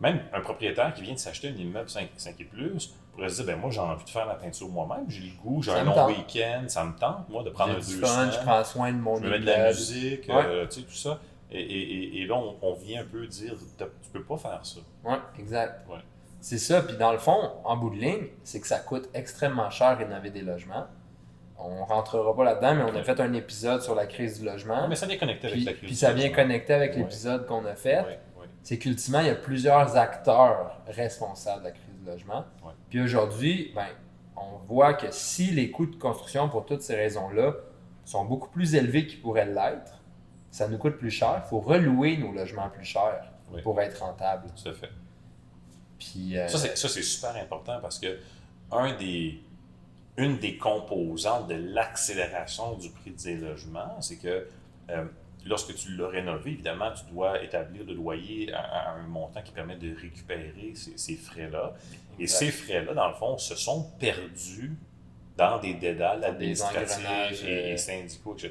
Même 0.00 0.22
un 0.32 0.40
propriétaire 0.40 0.94
qui 0.94 1.02
vient 1.02 1.14
de 1.14 1.18
s'acheter 1.18 1.48
un 1.48 1.54
immeuble 1.56 1.90
5, 1.90 2.08
5 2.16 2.40
et 2.40 2.44
plus 2.44 2.94
pourrait 3.12 3.28
se 3.28 3.42
dire 3.42 3.46
ben 3.54 3.60
moi 3.60 3.70
j'ai 3.70 3.80
envie 3.80 4.02
de 4.04 4.08
faire 4.08 4.24
la 4.24 4.34
peinture 4.36 4.68
moi-même, 4.68 5.04
j'ai 5.10 5.20
le 5.24 5.32
goût, 5.42 5.62
j'ai 5.62 5.72
un 5.72 5.84
long 5.84 6.06
week-end, 6.06 6.64
ça 6.68 6.84
me 6.84 6.96
tente 6.96 7.28
moi 7.28 7.42
de 7.42 7.50
prendre 7.50 7.74
un 7.74 7.78
du 7.78 7.84
fun, 7.96 8.30
je 8.30 8.38
prends 8.38 8.64
soin 8.64 8.92
de 8.92 8.96
mon 8.98 9.16
je 9.16 9.22
me 9.24 9.30
mets 9.30 9.40
de 9.40 9.44
la 9.46 9.68
musique, 9.68 10.26
Ouais. 10.28 10.42
euh, 10.46 10.66
tu 10.68 10.80
sais, 10.80 10.86
tout 10.86 10.94
ça. 10.94 11.18
Et, 11.50 11.60
et- 11.60 11.92
et- 12.18 12.22
et 12.22 12.26
là, 12.26 12.36
on, 12.36 12.56
on 12.62 12.72
vient 12.74 13.02
un 13.02 13.04
peu 13.04 13.26
dire, 13.26 13.54
tu 13.78 14.10
peux 14.12 14.22
pas 14.22 14.38
faire 14.38 14.60
ça. 14.64 14.78
Oui, 15.04 15.16
exact. 15.38 15.86
Ouais. 15.88 15.98
C'est 16.40 16.58
ça. 16.58 16.80
Puis 16.82 16.96
dans 16.96 17.12
le 17.12 17.18
fond, 17.18 17.50
en 17.64 17.76
bout 17.76 17.90
de 17.90 17.96
ligne, 17.96 18.28
c'est 18.44 18.60
que 18.60 18.66
ça 18.68 18.78
coûte 18.78 19.08
extrêmement 19.12 19.68
cher 19.68 19.98
rénover 19.98 20.30
des 20.30 20.42
logements. 20.42 20.86
On 21.62 21.84
rentrera 21.84 22.34
pas 22.34 22.44
là-dedans, 22.44 22.74
mais 22.74 22.82
on 22.82 22.96
a 22.96 23.02
fait 23.02 23.20
un 23.20 23.32
épisode 23.34 23.82
sur 23.82 23.94
la 23.94 24.06
crise 24.06 24.40
du 24.40 24.46
logement. 24.46 24.88
Mais 24.88 24.96
ça 24.96 25.06
vient 25.06 25.18
connecté 25.18 25.48
avec 25.48 25.58
puis, 25.58 25.64
la 25.66 25.72
crise. 25.72 25.86
puis 25.86 25.96
ça 25.96 26.12
vient 26.12 26.30
connecter 26.30 26.72
avec 26.72 26.96
l'épisode 26.96 27.46
qu'on 27.46 27.64
a 27.66 27.74
fait. 27.74 28.04
C'est 28.62 28.78
qu'ultimement, 28.78 29.20
il 29.20 29.26
y 29.26 29.30
a 29.30 29.34
plusieurs 29.34 29.96
acteurs 29.96 30.80
responsables 30.86 31.60
de 31.60 31.68
la 31.68 31.72
crise 31.72 31.94
du 31.98 32.06
logement. 32.06 32.44
Puis 32.90 33.00
aujourd'hui, 33.00 33.72
ben, 33.74 33.86
on 34.36 34.58
voit 34.66 34.94
que 34.94 35.06
si 35.10 35.50
les 35.50 35.70
coûts 35.70 35.86
de 35.86 35.96
construction, 35.96 36.48
pour 36.48 36.66
toutes 36.66 36.82
ces 36.82 36.94
raisons-là, 36.94 37.54
sont 38.04 38.24
beaucoup 38.24 38.48
plus 38.48 38.74
élevés 38.74 39.06
qu'ils 39.06 39.20
pourraient 39.20 39.46
l'être, 39.46 40.02
ça 40.50 40.66
nous 40.68 40.78
coûte 40.78 40.96
plus 40.96 41.10
cher. 41.10 41.42
Il 41.44 41.48
faut 41.48 41.60
relouer 41.60 42.16
nos 42.16 42.32
logements 42.32 42.68
plus 42.68 42.84
chers 42.84 43.30
Oui. 43.52 43.62
pour 43.62 43.80
être 43.80 44.00
rentable. 44.00 44.48
Tout 44.62 44.68
à 44.68 44.72
fait. 44.72 44.90
Puis, 45.98 46.36
euh, 46.36 46.48
Ça, 46.48 46.58
c'est, 46.58 46.76
ça, 46.76 46.88
c'est 46.88 47.02
super 47.02 47.36
important 47.36 47.78
parce 47.80 47.98
que 47.98 48.18
un 48.72 48.94
des, 48.96 49.40
une 50.22 50.38
des 50.38 50.56
composantes 50.56 51.48
de 51.48 51.54
l'accélération 51.54 52.74
du 52.76 52.90
prix 52.90 53.10
des 53.12 53.36
logements, 53.36 54.00
c'est 54.00 54.16
que 54.16 54.46
euh, 54.90 55.04
lorsque 55.46 55.74
tu 55.74 55.96
l'as 55.96 56.08
rénové, 56.08 56.52
évidemment, 56.52 56.90
tu 56.92 57.12
dois 57.12 57.42
établir 57.42 57.84
le 57.84 57.94
loyer 57.94 58.52
à, 58.52 58.60
à 58.60 58.90
un 58.92 59.06
montant 59.06 59.42
qui 59.42 59.52
permet 59.52 59.76
de 59.76 59.94
récupérer 60.00 60.72
ces, 60.74 60.96
ces 60.98 61.16
frais-là. 61.16 61.74
Et 62.18 62.26
ces 62.26 62.50
frais-là, 62.50 62.92
dans 62.94 63.08
le 63.08 63.14
fond, 63.14 63.38
se 63.38 63.54
sont 63.54 63.90
perdus 63.98 64.74
dans 65.36 65.58
des 65.58 65.72
dédales 65.72 66.22
administratifs 66.24 66.98
et, 67.44 67.70
euh, 67.70 67.72
et 67.72 67.76
syndicaux, 67.78 68.34
etc. 68.36 68.50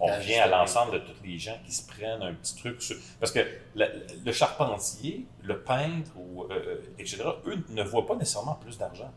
On 0.00 0.06
revient 0.18 0.34
à 0.36 0.46
l'ensemble 0.46 0.92
de 0.92 0.98
tous 1.00 1.24
les 1.24 1.38
gens 1.40 1.58
qui 1.66 1.72
se 1.72 1.88
prennent 1.88 2.22
un 2.22 2.34
petit 2.34 2.56
truc 2.56 2.80
sur... 2.80 2.96
Parce 3.18 3.32
que 3.32 3.40
la- 3.74 3.88
le 4.24 4.30
charpentier, 4.32 5.26
le 5.42 5.60
peintre, 5.62 6.12
ou, 6.16 6.44
euh, 6.44 6.76
etc., 7.00 7.24
eux 7.46 7.58
ne 7.70 7.82
voient 7.82 8.06
pas 8.06 8.14
nécessairement 8.14 8.54
plus 8.54 8.78
d'argent. 8.78 9.10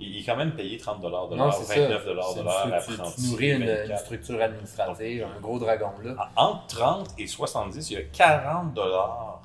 Il 0.00 0.08
il 0.08 0.20
est 0.20 0.24
quand 0.24 0.36
même 0.36 0.52
payé 0.54 0.78
30 0.78 1.02
Non, 1.02 1.28
29 1.28 1.54
c'est 1.58 1.64
ça. 1.74 1.80
29 1.88 2.02
C'est 2.04 2.40
une 2.40 2.48
à 2.48 2.52
stru- 2.80 2.86
tu- 2.86 2.92
apprenti, 3.00 3.22
Tu 3.22 3.28
nourris 3.30 3.50
une, 3.50 3.62
une 3.62 3.68
24. 3.68 4.00
structure 4.04 4.40
administrative, 4.42 5.26
un 5.36 5.40
gros 5.40 5.58
dragon 5.58 5.90
là. 6.02 6.30
Entre 6.36 6.66
30 6.68 7.08
et 7.18 7.26
70, 7.26 7.90
il 7.90 7.94
y 7.94 7.96
a 7.96 8.02
40 8.04 8.72
dollars 8.74 9.42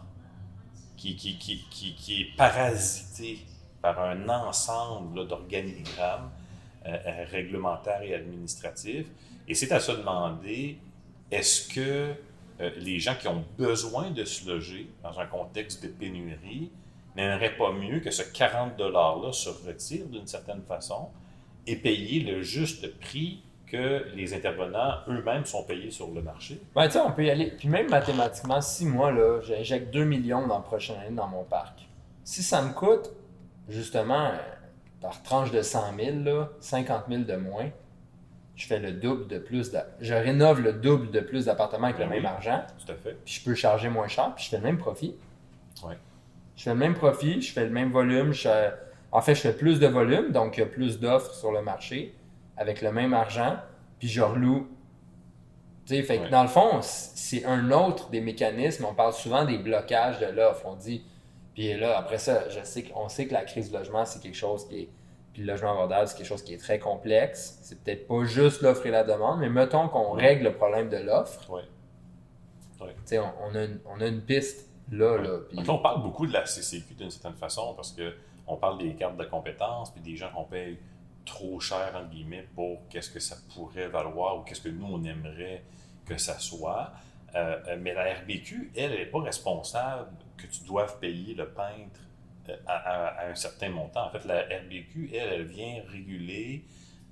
qui, 0.98 1.16
qui, 1.16 1.38
qui, 1.38 1.66
qui, 1.70 1.94
qui 1.96 2.22
est 2.22 2.36
parasité 2.38 3.40
par 3.82 4.00
un 4.00 4.28
ensemble 4.30 5.28
d'organigrammes 5.28 6.30
euh, 6.88 6.98
euh, 7.06 7.26
réglementaires 7.30 8.02
et 8.02 8.16
administratifs. 8.16 9.08
Et 9.48 9.54
c'est 9.56 9.72
à 9.72 9.80
se 9.80 9.92
demander, 9.92 10.80
est-ce 11.32 11.68
que 11.74 12.14
euh, 12.62 12.72
les 12.78 13.00
gens 13.00 13.16
qui 13.20 13.28
ont 13.28 13.44
besoin 13.58 14.10
de 14.12 14.24
se 14.24 14.48
loger 14.50 14.90
dans 15.04 15.20
un 15.20 15.26
contexte 15.26 15.84
de 15.84 15.90
pénurie 15.90 16.72
n'aimeraient 17.16 17.56
pas 17.58 17.72
mieux 17.72 18.00
que 18.00 18.12
ce 18.12 18.24
40 18.24 18.78
$-là 18.78 19.32
se 19.32 19.50
retire 19.50 20.06
d'une 20.08 20.28
certaine 20.28 20.62
façon 20.64 21.10
et 21.68 21.76
payer 21.76 22.20
le 22.22 22.42
juste 22.42 23.00
prix 23.00 23.42
que 23.68 24.06
les 24.14 24.34
intervenants 24.34 24.98
eux-mêmes 25.08 25.46
sont 25.46 25.64
payés 25.64 25.90
sur 25.92 26.12
le 26.12 26.22
marché? 26.22 26.62
Ben, 26.76 26.88
tu 26.88 26.98
on 27.00 27.12
peut 27.12 27.26
y 27.26 27.30
aller. 27.32 27.52
Puis 27.58 27.68
même 27.68 27.90
mathématiquement, 27.90 28.62
si 28.62 28.86
moi, 28.86 29.12
là, 29.12 29.42
j'injecte 29.42 29.92
2 29.94 30.04
millions 30.04 30.46
dans 30.48 30.58
la 30.58 30.62
prochaine 30.64 30.98
année 31.00 31.16
dans 31.16 31.28
mon 31.28 31.44
parc, 31.44 31.88
si 32.24 32.44
ça 32.44 32.62
me 32.62 32.74
coûte, 32.74 33.10
justement, 33.68 34.28
euh, 34.28 34.38
par 35.02 35.22
tranche 35.24 35.52
de 35.52 35.62
100 35.62 35.96
000, 35.98 36.18
là, 36.24 36.50
50 36.60 37.04
000 37.10 37.24
de 37.24 37.36
moins, 37.36 37.70
je 38.56 38.68
fais 38.68 38.80
le 38.80 38.92
double 38.92 39.28
de 39.28 39.40
plus. 39.40 39.72
d'a- 39.72 39.88
Je 40.00 40.14
rénove 40.14 40.62
le 40.62 40.74
double 40.74 41.10
de 41.12 41.20
plus 41.20 41.46
d'appartements 41.46 41.86
avec 41.88 41.98
Ben 41.98 42.06
le 42.06 42.10
même 42.12 42.22
oui. 42.24 42.28
argent, 42.28 42.62
Tout 42.86 42.92
à 42.92 42.96
fait. 42.96 43.18
puis 43.26 43.34
je 43.34 43.44
peux 43.44 43.56
charger 43.56 43.90
moins 43.90 44.08
cher, 44.08 44.34
puis 44.36 44.46
je 44.46 44.50
fais 44.52 44.58
le 44.58 44.64
même 44.64 44.78
profit. 44.78 45.16
Ouais. 45.84 45.96
Je 46.56 46.64
fais 46.64 46.70
le 46.72 46.76
même 46.78 46.94
profit, 46.94 47.42
je 47.42 47.52
fais 47.52 47.64
le 47.66 47.70
même 47.72 47.92
volume. 47.92 48.34
je- 48.34 48.70
En 49.12 49.22
fait, 49.22 49.36
je 49.36 49.42
fais 49.42 49.54
plus 49.54 49.80
de 49.80 49.88
volume, 49.88 50.32
donc 50.32 50.58
il 50.58 50.62
y 50.62 50.64
a 50.64 50.66
plus 50.66 51.00
d'offres 51.00 51.34
sur 51.34 51.52
le 51.52 51.62
marché 51.62 52.16
avec 52.58 52.82
le 52.82 52.92
même 52.92 53.14
argent, 53.14 53.58
puis 54.00 54.08
je 54.10 54.22
reloue. 54.22 54.68
Tu 55.86 55.96
sais, 55.96 56.04
fait 56.04 56.18
que 56.20 56.30
dans 56.30 56.42
le 56.42 56.50
fond, 56.50 56.80
c'est 56.82 57.46
un 57.46 57.72
autre 57.72 58.10
des 58.10 58.20
mécanismes. 58.22 58.86
On 58.90 58.94
parle 58.94 59.14
souvent 59.14 59.46
des 59.46 59.58
blocages 59.58 60.20
de 60.20 60.26
l'offre. 60.26 60.66
On 60.66 60.76
dit, 60.76 61.06
puis 61.54 61.78
là, 61.78 61.98
après 61.98 62.18
ça, 62.18 62.50
je 62.50 62.64
sais 62.64 62.84
qu'on 62.84 63.08
sait 63.08 63.28
que 63.28 63.34
la 63.34 63.44
crise 63.44 63.70
du 63.72 63.78
logement, 63.78 64.04
c'est 64.06 64.20
quelque 64.22 64.36
chose 64.36 64.68
qui 64.68 64.80
est. 64.82 64.90
Puis 65.32 65.44
le 65.44 65.52
logement 65.52 65.74
abordable, 65.74 66.08
c'est 66.08 66.18
quelque 66.18 66.28
chose 66.28 66.42
qui 66.44 66.54
est 66.54 66.58
très 66.58 66.80
complexe. 66.80 67.60
C'est 67.62 67.82
peut-être 67.84 68.08
pas 68.08 68.24
juste 68.26 68.62
l'offre 68.62 68.86
et 68.88 68.92
la 68.92 69.04
demande, 69.04 69.40
mais 69.40 69.50
mettons 69.50 69.88
qu'on 69.90 70.16
Ouais. 70.16 70.22
règle 70.28 70.46
le 70.46 70.54
problème 70.54 70.90
de 70.90 70.98
l'offre. 70.98 71.50
Ouais. 71.52 71.62
Ouais. 72.82 72.94
Tu 72.94 73.02
sais, 73.06 73.20
on, 73.20 73.32
on 73.50 73.54
a 73.56 73.64
une, 73.66 73.80
on 73.86 74.02
a 74.02 74.08
une 74.08 74.22
piste 74.22 74.68
là. 74.92 75.18
là 75.18 75.40
puis- 75.50 75.70
on 75.70 75.78
parle 75.80 76.02
beaucoup 76.04 76.28
de 76.28 76.34
la 76.34 76.46
CCQ 76.46 76.94
d'une 76.96 77.10
certaine 77.12 77.38
façon 77.38 77.74
parce 77.76 77.92
que 77.92 78.16
on 78.48 78.58
parle 78.58 78.78
des 78.78 78.94
cartes 78.96 79.18
de 79.18 79.24
compétences 79.26 79.92
puis 79.94 80.02
des 80.02 80.16
gens 80.16 80.30
qu'on 80.34 80.44
paye 80.44 80.78
trop 81.26 81.60
cher, 81.60 81.92
entre 81.96 82.10
guillemets, 82.12 82.48
pour 82.54 82.88
qu'est-ce 82.90 83.10
que 83.10 83.20
ça 83.20 83.36
pourrait 83.56 83.88
valoir 83.88 84.38
ou 84.38 84.42
qu'est-ce 84.44 84.62
que 84.62 84.70
nous, 84.70 84.86
on 84.86 85.04
aimerait 85.04 85.64
que 86.06 86.18
ça 86.18 86.38
soit. 86.38 86.92
Euh, 87.34 87.58
euh, 87.68 87.78
mais 87.82 87.94
la 87.96 88.14
RBQ, 88.22 88.72
elle, 88.76 88.92
elle 88.94 89.00
n'est 89.00 89.06
pas 89.08 89.22
responsable 89.22 90.10
que 90.38 90.46
tu 90.46 90.64
doives 90.64 91.00
payer 91.00 91.34
le 91.34 91.50
peintre 91.50 92.00
euh, 92.50 92.56
à, 92.68 92.74
à- 92.74 93.08
à 93.26 93.30
un 93.32 93.36
certain 93.36 93.70
montant. 93.70 94.06
En 94.06 94.12
fait, 94.12 94.24
la 94.26 94.42
RBQ, 94.42 95.10
elle, 95.16 95.34
elle 95.34 95.46
vient 95.46 95.82
réguler 95.90 96.66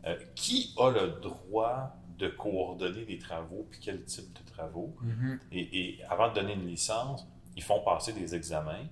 euh, 0.05 0.15
qui 0.35 0.73
a 0.77 0.91
le 0.91 1.19
droit 1.19 1.95
de 2.19 2.27
coordonner 2.27 3.05
les 3.05 3.17
travaux 3.17 3.65
puis 3.71 3.79
quel 3.83 4.03
type 4.03 4.31
de 4.33 4.51
travaux. 4.51 4.95
Mhm. 5.01 5.39
Et, 5.51 5.79
et 5.79 6.03
avant 6.07 6.29
de 6.29 6.35
donner 6.35 6.53
une 6.53 6.67
licence, 6.67 7.27
ils 7.55 7.63
font 7.63 7.79
passer 7.81 8.13
des 8.13 8.33
examens. 8.35 8.85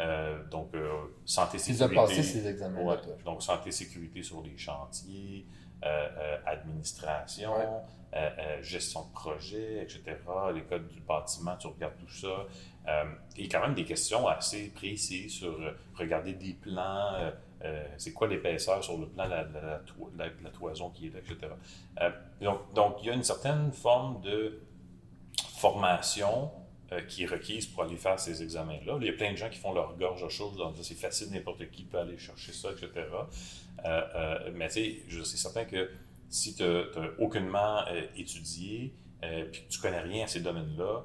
Euh, 0.00 0.44
donc, 0.48 0.72
euh, 0.74 0.88
santé, 1.24 1.58
sécurité. 1.58 1.94
passés, 1.96 2.22
ces 2.22 2.46
examens-là, 2.46 2.84
Ouais. 2.86 3.00
toi. 3.00 3.14
Donc, 3.24 3.42
santé, 3.42 3.72
sécurité 3.72 4.22
sur 4.22 4.42
les 4.42 4.56
chantiers, 4.56 5.44
euh, 5.84 6.08
euh, 6.18 6.36
administration, 6.46 7.52
Ouais. 7.52 8.62
gestion 8.62 9.04
de 9.06 9.12
projet, 9.12 9.82
etc. 9.82 10.02
Les 10.54 10.62
codes 10.62 10.86
du 10.88 11.00
bâtiment, 11.00 11.56
tu 11.56 11.66
regardes 11.66 11.96
tout 11.98 12.08
ça. 12.12 12.46
Euh, 12.88 13.04
et 13.36 13.48
quand 13.48 13.60
même 13.60 13.74
des 13.74 13.84
questions 13.84 14.26
assez 14.28 14.68
précises 14.70 15.32
sur 15.34 15.58
regarder 15.96 16.32
des 16.34 16.54
plans, 16.54 17.30
c'est 17.96 18.12
quoi 18.12 18.28
l'épaisseur 18.28 18.82
sur 18.84 18.98
le 18.98 19.08
plan 19.08 19.24
de 19.26 19.30
la, 19.30 19.42
la 19.42 19.78
to- 19.80 20.10
la- 20.16 20.26
la 20.42 20.50
toison 20.50 20.90
qui 20.90 21.08
est 21.08 21.10
là, 21.10 21.18
etc. 21.18 21.52
Donc, 22.40 22.72
donc, 22.72 22.96
il 23.02 23.06
y 23.08 23.10
a 23.10 23.14
une 23.14 23.24
certaine 23.24 23.72
forme 23.72 24.20
de 24.22 24.60
formation 25.58 26.50
euh, 26.92 27.02
qui 27.02 27.24
est 27.24 27.26
requise 27.26 27.66
pour 27.66 27.82
aller 27.82 27.98
faire 27.98 28.18
ces 28.18 28.42
examens-là. 28.42 28.96
Il 29.00 29.06
y 29.06 29.10
a 29.10 29.12
plein 29.12 29.32
de 29.32 29.36
gens 29.36 29.50
qui 29.50 29.58
font 29.58 29.74
leur 29.74 29.94
gorge 29.98 30.24
à 30.24 30.30
choses, 30.30 30.58
c'est 30.80 30.94
facile, 30.94 31.30
n'importe 31.30 31.70
qui 31.70 31.84
peut 31.84 31.98
aller 31.98 32.16
chercher 32.16 32.52
ça, 32.52 32.70
etc. 32.70 32.88
Euh, 33.84 34.02
euh, 34.14 34.50
mais 34.54 34.68
tu 34.68 34.74
sais, 34.74 35.24
c'est 35.24 35.36
certain 35.36 35.66
que 35.66 35.90
si 36.30 36.54
tu 36.54 36.62
n'as 36.62 36.84
aucunement 37.18 37.84
étudié, 38.16 38.94
puis 39.20 39.62
que 39.62 39.68
tu 39.68 39.80
connais 39.80 40.00
rien 40.00 40.24
à 40.24 40.26
ces 40.28 40.40
domaines-là, 40.40 41.04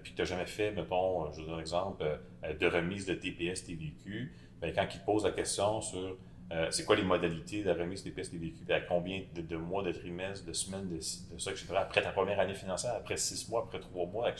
puis 0.00 0.12
que 0.12 0.16
tu 0.16 0.22
n'as 0.22 0.28
jamais 0.28 0.46
fait, 0.46 0.70
mettons, 0.70 1.32
je 1.32 1.40
vous 1.40 1.46
donne 1.46 1.56
un 1.56 1.60
exemple, 1.60 2.04
de 2.42 2.66
remise 2.68 3.06
de 3.06 3.14
TPS, 3.14 3.64
TVQ, 3.64 4.32
bien, 4.60 4.72
quand 4.72 4.86
ils 4.94 5.00
te 5.00 5.04
posent 5.04 5.24
la 5.24 5.32
question 5.32 5.80
sur 5.80 6.16
euh, 6.52 6.68
c'est 6.70 6.84
quoi 6.84 6.94
les 6.94 7.02
modalités 7.02 7.62
de 7.62 7.68
la 7.68 7.74
remise 7.74 8.04
des 8.04 8.12
pièces 8.12 8.30
des 8.30 8.38
véhicules, 8.38 8.70
à 8.72 8.80
combien 8.80 9.20
de, 9.34 9.56
mois, 9.56 9.82
de 9.82 9.90
trimestres, 9.90 10.46
de 10.46 10.52
semaines, 10.52 10.88
de, 10.88 10.96
de 10.96 11.38
ça, 11.40 11.50
etc. 11.50 11.66
Après 11.76 12.02
ta 12.02 12.10
première 12.10 12.38
année 12.38 12.54
financière, 12.54 12.94
après 12.96 13.16
six 13.16 13.48
mois, 13.48 13.64
après 13.66 13.80
trois 13.80 14.06
mois, 14.06 14.30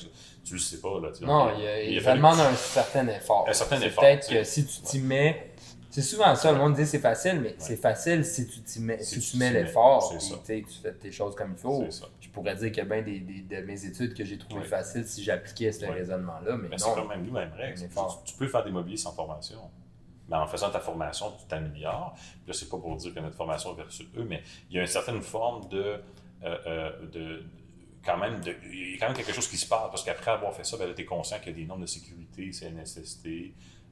tu 0.45 0.53
le 0.53 0.59
sais 0.61 0.81
pas. 0.81 1.01
Là, 1.01 1.11
non, 1.23 1.51
il, 1.59 2.01
ça 2.01 2.14
demande 2.14 2.38
un 2.38 2.55
certain 2.55 3.09
effort. 3.09 3.47
Un 3.49 3.53
certain 3.53 3.81
effort. 3.81 4.05
Peut-être 4.05 4.29
que 4.29 4.45
si 4.45 4.64
tu 4.66 4.83
t'y 4.83 5.01
mets, 5.01 5.51
c'est 5.90 6.03
souvent 6.03 6.33
ça, 6.37 6.53
le 6.53 6.59
monde 6.59 6.75
dit 6.75 6.87
c'est 6.87 7.01
facile, 7.01 7.40
mais 7.40 7.57
c'est 7.59 7.77
facile 7.77 8.25
si 8.25 8.47
tu 8.47 8.61
t'y 8.61 8.81
mets, 8.81 9.03
si, 9.03 9.19
tu, 9.19 9.37
mets 9.37 9.51
l'effort, 9.51 10.14
et 10.49 10.62
tu 10.62 10.75
fais 10.81 10.92
tes 10.92 11.11
choses 11.11 11.35
comme 11.35 11.55
il 11.57 11.59
faut. 11.59 11.85
Je 12.21 12.29
pourrais 12.29 12.55
dire 12.55 12.69
qu'il 12.69 12.79
y 12.79 12.81
a 12.83 12.85
bien 12.85 13.03
des, 13.03 13.19
des, 13.19 13.40
de 13.40 13.66
mes 13.66 13.85
études 13.85 14.14
que 14.14 14.25
j'ai 14.25 14.38
trouvé 14.38 14.62
faciles 14.62 15.07
si 15.07 15.25
j'appliquais 15.25 15.73
ce 15.73 15.87
raisonnement-là, 15.87 16.57
mais, 16.57 16.69
mais. 16.69 16.79
C'est 16.79 16.85
quand 16.85 17.09
même 17.09 17.25
nous, 17.25 17.33
même 17.33 17.53
règle. 17.57 17.81
Tu, 17.81 17.88
tu, 18.27 18.37
peux 18.37 18.47
faire 18.47 18.62
des 18.62 18.71
mobiliers 18.71 18.97
sans 18.97 19.12
formation 19.12 19.59
mais 20.29 20.37
en 20.37 20.47
faisant 20.47 20.71
ta 20.71 20.81
formation, 20.81 21.33
tu 21.39 21.47
t'améliores. 21.47 22.15
Là, 22.47 22.53
c'est 22.53 22.69
pas 22.69 22.79
pour 22.79 22.97
dire 22.97 23.15
que 23.15 23.21
notre 23.21 23.37
formation 23.37 23.73
est 23.73 23.77
versus 23.77 24.07
eux, 24.17 24.25
mais 24.29 24.43
il 24.71 24.77
y 24.77 24.79
a 24.79 24.83
une 24.83 24.89
certaine 24.89 25.23
forme 25.23 25.69
de. 25.69 26.01
Euh, 26.45 26.59
euh, 26.67 27.07
de 27.07 27.45
quand 28.05 28.19
même, 28.19 28.41
de, 28.41 28.55
il 28.71 28.93
y 28.93 28.95
a 28.95 28.99
quand 28.99 29.07
même 29.09 29.17
quelque 29.17 29.33
chose 29.33 29.49
qui 29.49 29.57
se 29.57 29.67
passe, 29.67 29.91
parce 29.91 30.05
qu'après 30.05 30.31
avoir 30.31 30.55
fait 30.55 30.65
ça, 30.65 30.77
ben, 30.77 30.95
tu 30.95 31.03
es 31.03 31.05
conscient 31.05 31.39
qu'il 31.39 31.49
y 31.49 31.55
a 31.55 31.59
des 31.59 31.67
normes 31.67 31.81
de 31.81 31.87
sécurité, 31.87 32.53
CNSST, 32.53 33.27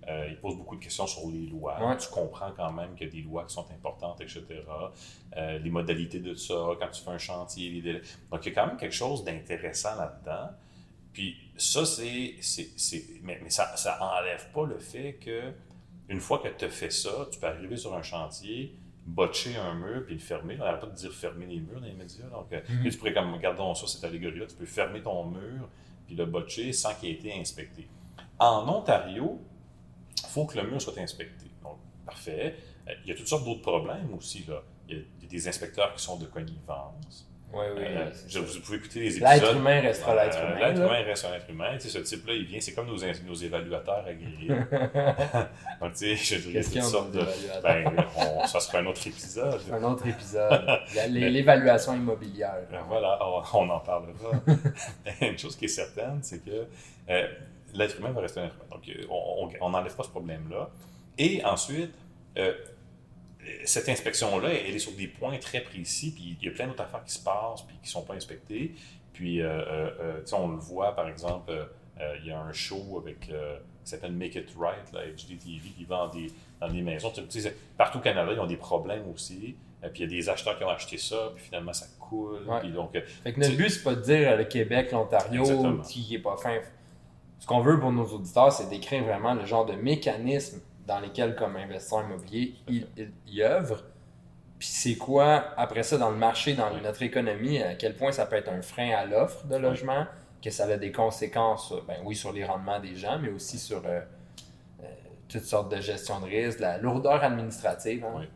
euh, 0.09 0.29
il 0.29 0.37
pose 0.37 0.57
beaucoup 0.57 0.77
de 0.77 0.83
questions 0.83 1.07
sur 1.07 1.31
les 1.31 1.47
lois. 1.47 1.97
Tu 1.99 2.09
comprends 2.09 2.53
quand 2.53 2.73
même 2.73 2.94
qu'il 2.94 3.07
y 3.07 3.11
a 3.11 3.12
des 3.12 3.23
lois 3.23 3.44
qui 3.44 3.55
sont 3.55 3.66
importantes, 3.70 4.20
etc. 4.20 4.44
Euh, 5.37 5.59
les 5.59 5.70
modalités 5.70 6.20
de 6.20 6.35
ça, 6.35 6.55
quand 6.79 6.88
tu 6.90 7.03
fais 7.03 7.11
un 7.11 7.18
chantier, 7.18 7.70
les 7.70 7.81
délais. 7.81 8.03
Donc, 8.31 8.44
il 8.44 8.51
y 8.51 8.53
a 8.53 8.55
quand 8.55 8.66
même 8.66 8.77
quelque 8.77 8.94
chose 8.94 9.25
d'intéressant 9.25 9.97
là-dedans. 9.97 10.51
Puis, 11.12 11.37
ça, 11.57 11.87
c'est. 11.87 12.35
Mais, 13.23 13.40
mais 13.42 13.51
ça, 13.51 13.77
ça 13.77 13.99
enlève 14.03 14.51
pas 14.53 14.66
le 14.66 14.79
fait 14.79 15.14
que 15.14 15.53
une 16.09 16.21
fois 16.21 16.38
que 16.38 16.49
tu 16.49 16.64
as 16.64 16.71
fait 16.71 16.90
ça, 16.90 17.29
tu 17.31 17.38
peux 17.38 17.47
arriver 17.47 17.77
sur 17.77 17.95
un 17.95 18.03
chantier, 18.03 18.77
botcher 19.07 19.57
un 19.57 19.75
mur 19.75 20.05
puis 20.05 20.14
le 20.14 20.21
fermer. 20.21 20.57
On 20.61 20.64
n'arrête 20.64 20.81
pas 20.81 20.87
de 20.87 20.95
dire 20.95 21.12
fermer 21.12 21.47
les 21.47 21.61
murs 21.61 21.81
dans 21.81 21.87
les 21.87 21.93
médias. 21.93 22.27
Donc, 22.27 22.53
euh, 22.53 22.61
mhm. 22.69 22.90
tu 22.90 22.99
pourrais, 22.99 23.12
comme, 23.12 23.35
regardons 23.35 23.75
ça, 23.75 23.87
cette 23.87 24.05
allégorie-là, 24.05 24.47
tu 24.47 24.57
peux 24.57 24.67
fermer 24.67 25.03
ton 25.03 25.25
mur 25.27 25.69
puis 26.07 26.14
le 26.14 26.27
botcher 26.27 26.73
sans 26.73 26.95
qu'il 26.95 27.11
ait 27.11 27.12
été 27.12 27.33
inspecté. 27.38 27.88
En 28.38 28.69
Ontario, 28.69 29.40
il 30.23 30.29
faut 30.29 30.47
que 30.47 30.59
le 30.59 30.69
mur 30.69 30.81
soit 30.81 30.99
inspecté. 30.99 31.47
Donc, 31.62 31.79
parfait. 32.05 32.57
Euh, 32.88 32.93
il 33.05 33.11
y 33.11 33.12
a 33.12 33.17
toutes 33.17 33.29
sortes 33.29 33.45
d'autres 33.45 33.62
problèmes 33.62 34.12
aussi. 34.14 34.45
Là. 34.47 34.62
Il 34.88 34.99
y 35.23 35.25
a 35.25 35.29
des 35.29 35.49
inspecteurs 35.49 35.95
qui 35.95 36.03
sont 36.03 36.19
de 36.19 36.27
connivence. 36.27 37.31
Oui, 37.55 37.67
oui. 37.77 37.83
Euh, 37.87 38.40
vous 38.40 38.61
pouvez 38.61 38.79
écouter 38.79 39.01
les 39.01 39.17
épisodes. 39.17 39.29
L'être 39.29 39.57
humain 39.57 39.81
restera 39.81 40.12
euh, 40.12 40.25
l'être 40.25 40.38
humain. 40.43 40.59
L'être 40.59 40.79
humain 40.79 41.03
reste 41.05 41.25
un 41.25 41.35
être 41.35 41.51
humain. 41.51 41.71
Tu 41.75 41.88
sais, 41.88 41.99
ce 41.99 41.99
type-là, 41.99 42.35
il 42.35 42.45
vient, 42.47 42.61
c'est 42.61 42.73
comme 42.75 42.87
nos, 42.87 42.97
nos 42.97 43.35
évaluateurs 43.35 44.05
agréés. 44.07 44.49
Donc, 45.81 45.93
tu 45.93 46.17
sais, 46.17 46.17
je 46.17 46.49
dirais 46.49 46.64
toutes 46.64 46.83
sortes 46.83 47.12
de. 47.12 47.23
Ben, 47.62 47.85
ça 48.47 48.61
sera 48.61 48.79
un 48.79 48.87
autre 48.87 49.07
épisode. 49.07 49.61
Un 49.73 49.83
autre 49.85 50.07
épisode. 50.07 50.81
L'évaluation 51.09 51.95
immobilière. 51.95 52.57
Ben, 52.71 52.83
voilà, 52.88 53.19
on, 53.53 53.69
en 53.69 53.81
parlera. 53.81 54.31
Une 55.21 55.38
chose 55.38 55.57
qui 55.57 55.67
est 55.67 55.69
certaine, 55.69 56.19
c'est 56.23 56.45
que 56.45 56.67
euh, 57.11 57.29
l'être 57.73 57.99
humain 57.99 58.11
va 58.11 58.23
rester 58.23 58.40
un 58.40 58.47
être 58.47 58.57
humain. 58.57 58.67
Donc, 58.71 59.57
on 59.61 59.71
n'enlève 59.71 59.95
pas 59.95 60.03
ce 60.03 60.11
problème-là. 60.11 60.71
Et 61.19 61.45
ensuite, 61.45 61.95
cette 63.64 63.88
inspection-là, 63.88 64.50
elle 64.52 64.74
est 64.74 64.78
sur 64.78 64.92
des 64.92 65.07
points 65.07 65.38
très 65.38 65.61
précis, 65.61 66.12
puis 66.14 66.37
il 66.40 66.46
y 66.46 66.50
a 66.50 66.54
plein 66.54 66.66
d'autres 66.66 66.83
affaires 66.83 67.04
qui 67.04 67.12
se 67.12 67.22
passent, 67.22 67.62
puis 67.62 67.76
qui 67.83 67.88
ne 67.88 67.92
sont 67.92 68.02
pas 68.02 68.14
inspectées. 68.14 68.74
Puis, 69.12 69.40
euh, 69.40 69.48
euh, 69.48 69.90
euh 70.00 70.22
on 70.33 70.48
le 70.48 70.57
voit, 70.57 70.94
par 70.94 71.09
exemple, 71.09 71.52
euh, 71.52 72.16
il 72.20 72.26
y 72.26 72.33
a 72.33 72.40
un 72.40 72.52
show 72.52 73.00
avec, 73.02 73.20
qui 73.20 73.33
s'appelle 73.85 74.12
Make 74.12 74.35
It 74.35 74.50
Right, 74.59 74.92
là, 74.92 75.00
HDTV, 75.07 75.70
qui 75.76 75.85
vend 75.85 76.09
des, 76.09 76.26
dans 76.61 76.68
des 76.68 76.83
maisons. 76.83 77.12
partout 77.76 77.98
au 77.98 78.00
Canada, 78.00 78.33
ils 78.33 78.40
ont 78.40 78.46
des 78.46 78.57
problèmes 78.57 79.09
aussi. 79.14 79.57
puis 79.80 79.90
il 79.94 80.00
y 80.00 80.04
a 80.04 80.07
des 80.09 80.28
acheteurs 80.28 80.59
qui 80.59 80.64
ont 80.64 80.70
acheté 80.70 80.98
ça, 80.98 81.33
puis 81.35 81.44
finalement, 81.44 81.72
ça 81.72 81.87
coule. 82.00 82.40
Puis 82.61 82.72
donc, 82.72 82.92
fait 82.92 83.33
que 83.33 83.40
notre 83.40 83.57
but, 83.57 83.70
c'est 83.70 83.83
pas 83.83 83.94
de 83.94 84.02
dire 84.02 84.37
le 84.37 84.44
Québec, 84.44 84.90
l'Ontario, 84.92 85.44
qui 85.88 86.09
n'est 86.11 86.18
pas 86.18 86.37
fin. 86.37 86.59
Ce 87.38 87.46
qu'on 87.46 87.61
veut 87.61 87.78
pour 87.78 87.92
nos 87.92 88.07
auditeurs, 88.07 88.52
c'est 88.52 88.68
d'écrire 88.68 89.04
vraiment 89.04 89.35
le 89.35 89.44
genre 89.44 89.66
de 89.66 89.74
mécanisme 89.74 90.61
dans 90.87 91.01
lesquels, 91.01 91.35
comme 91.35 91.57
investisseur 91.57 92.05
immobilier, 92.05 92.55
il, 92.68 92.87
il, 93.27 93.42
œuvre. 93.42 93.83
Puis 94.59 94.68
c'est 94.68 94.97
quoi, 94.97 95.53
après 95.57 95.83
ça, 95.83 95.99
dans 95.99 96.11
le 96.11 96.16
marché, 96.16 96.55
dans 96.55 96.70
notre 96.81 97.03
économie, 97.03 97.62
à 97.62 97.75
quel 97.75 97.97
point 97.97 98.12
ça 98.12 98.27
peut 98.27 98.37
être 98.37 98.51
un 98.51 98.62
frein 98.62 98.90
à 98.90 99.05
l'offre 99.05 99.47
de 99.47 99.57
logement, 99.57 100.07
que 100.42 100.51
ça 100.51 100.64
a 100.64 100.77
des 100.77 100.92
conséquences, 100.92 101.73
ben 101.88 101.97
oui, 102.05 102.14
sur 102.14 102.33
les 102.33 102.44
rendements 102.44 102.79
des 102.79 102.97
gens, 102.97 103.18
mais 103.18 103.31
aussi 103.31 103.59
sur 103.59 103.79
euh, 103.87 104.01
euh, 104.83 104.87
toutes 105.29 105.44
sortes 105.44 105.75
de 105.75 105.81
gestion 105.81 106.20
de 106.20 106.27
risque, 106.27 106.61
la 106.61 106.79
lourdeur 106.79 107.25
administrative. 107.25 108.05
Hein. 108.05 108.27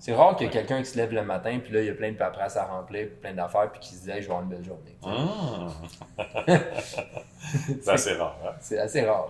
C'est 0.00 0.14
rare 0.14 0.34
qu'il 0.34 0.46
y 0.46 0.48
ait 0.48 0.52
quelqu'un 0.52 0.78
qui 0.78 0.86
se 0.86 0.96
lève 0.96 1.12
le 1.12 1.22
matin, 1.22 1.60
puis 1.62 1.74
là, 1.74 1.82
il 1.82 1.86
y 1.86 1.90
a 1.90 1.94
plein 1.94 2.10
de 2.10 2.16
paperasse 2.16 2.56
à 2.56 2.64
remplir, 2.64 3.08
plein 3.20 3.34
d'affaires, 3.34 3.70
puis 3.70 3.80
qui 3.80 3.94
se 3.94 4.04
dit 4.04 4.06
Je 4.06 4.12
vais 4.12 4.24
avoir 4.24 4.42
une 4.42 4.48
belle 4.48 4.64
journée. 4.64 4.96
Ah! 5.04 5.68
c'est 7.82 7.88
assez 7.88 8.14
rare. 8.14 8.38
Hein? 8.42 8.54
C'est 8.60 8.78
assez 8.78 9.02
rare. 9.02 9.28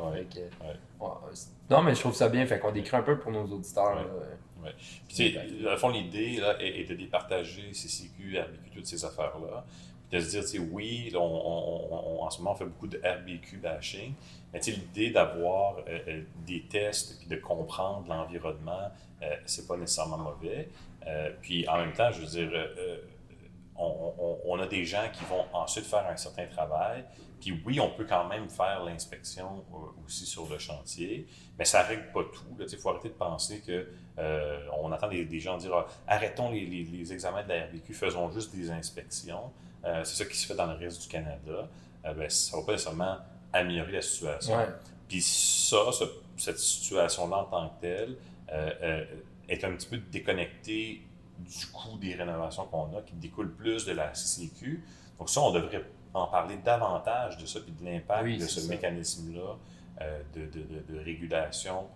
non, 1.69 1.83
mais 1.83 1.95
je 1.97 2.01
trouve 2.01 2.15
ça 2.15 2.29
bien, 2.29 2.47
fait 2.47 2.61
qu'on 2.61 2.71
décrit 2.71 2.97
un 2.97 3.03
peu 3.03 3.19
pour 3.19 3.33
nos 3.33 3.47
auditeurs. 3.47 3.97
Ouais. 4.63 4.71
Puis, 5.09 5.37
dans 5.65 5.73
le 5.73 5.77
fond, 5.77 5.89
l'idée 5.89 6.41
est, 6.61 6.89
de 6.89 6.95
départager 6.95 7.73
CCQ, 7.73 8.39
RBQ, 8.39 8.71
toutes 8.73 8.87
ces 8.87 9.05
affaires-là. 9.05 9.65
Puis 10.09 10.19
de 10.19 10.25
se 10.25 10.31
dire, 10.31 10.43
tu 10.43 10.49
sais, 10.49 10.59
oui, 10.59 11.13
on, 11.17 12.21
en 12.23 12.31
ce 12.31 12.39
moment, 12.39 12.53
on 12.53 12.57
fait 12.57 12.65
beaucoup 12.65 12.87
de 12.87 12.99
RBQ 12.99 13.57
bashing, 13.59 14.15
mais 14.53 14.61
l'idée 14.61 15.11
d'avoir 15.11 15.79
euh, 15.89 15.99
euh, 16.09 16.23
des 16.47 16.63
tests 16.63 17.19
puis 17.19 17.29
de 17.29 17.37
comprendre 17.37 18.09
l'environnement, 18.09 18.91
c'est 19.47 19.67
pas 19.67 19.77
nécessairement 19.77 20.19
mauvais. 20.19 20.69
Euh, 21.07 21.31
puis 21.41 21.69
en 21.69 21.79
même 21.79 21.93
temps, 21.93 22.11
je 22.13 22.21
veux 22.21 22.27
dire, 22.27 22.51
euh, 22.53 22.99
on, 23.77 24.59
a 24.59 24.67
des 24.67 24.85
gens 24.85 25.09
qui 25.13 25.25
vont 25.25 25.45
ensuite 25.53 25.87
faire 25.87 26.07
un 26.07 26.17
certain 26.17 26.47
travail. 26.47 27.05
Puis 27.41 27.63
oui, 27.65 27.81
on 27.81 27.91
peut 27.91 28.05
quand 28.05 28.29
même 28.29 28.51
faire 28.51 28.85
l'inspection 28.85 29.65
aussi 30.05 30.27
sur 30.27 30.47
le 30.51 30.59
chantier, 30.59 31.27
mais 31.59 31.65
ça 31.65 31.83
ne 31.83 31.89
règle 31.89 32.13
pas 32.13 32.25
tout. 32.25 32.45
Il 32.59 32.79
faut 32.79 32.91
arrêter 32.91 33.09
de 33.09 33.15
penser 33.15 33.63
que 33.63 33.89
on 34.83 34.93
attend 34.93 35.09
des, 35.09 35.41
gens 35.41 35.57
dire 35.57 35.75
ah, 35.75 35.87
arrêtons 36.07 36.51
les, 36.51 37.13
examens 37.13 37.43
de 37.43 37.49
la 37.49 37.65
RBQ, 37.65 37.95
faisons 37.95 38.31
juste 38.31 38.55
des 38.55 38.71
inspections. 38.71 39.51
c'est 39.83 40.05
ça 40.05 40.25
qui 40.27 40.37
se 40.37 40.47
fait 40.47 40.55
dans 40.55 40.67
le 40.67 40.77
reste 40.77 41.01
du 41.01 41.09
Canada. 41.09 41.69
Ben, 42.05 42.29
ça 42.29 42.57
ne 42.57 42.61
va 42.61 42.67
pas 42.67 42.73
nécessairement 42.73 43.17
améliorer 43.55 43.93
la 43.93 44.03
situation. 44.03 44.59
Puis 45.09 45.23
ça, 45.23 45.79
cette 46.37 46.59
situation-là 46.59 47.39
en 47.39 47.45
tant 47.45 47.69
que 47.69 47.81
telle, 47.81 48.11
euh, 48.11 48.15
euh, 48.15 48.30
est 49.49 49.65
un 49.65 49.73
petit 49.73 49.89
peu 49.89 49.99
déconnecté 49.99 51.03
du 51.39 51.67
coût 51.67 51.97
des 51.99 52.15
rénovations 52.15 52.67
qu'on 52.67 52.97
a, 52.97 53.03
qui 53.03 53.15
découle 53.15 53.53
plus 53.55 53.87
de 53.87 53.93
la 53.93 54.13
CCQ. 54.13 54.85
Donc 55.19 55.31
ça, 55.31 55.41
on 55.41 55.53
devrait 55.53 55.85
en 56.13 56.27
parler 56.27 56.57
davantage 56.59 57.39
de 57.39 57.47
ça, 57.47 57.61
puis 57.61 57.73
de 57.73 57.85
l'impact 57.85 58.41
de 58.41 58.47
ce 58.47 58.69
mécanisme-là 58.69 59.57
euh, 60.01 60.23
de, 60.35 60.47
de, 60.47 60.93
de, 60.93 60.99
régulation 60.99 61.87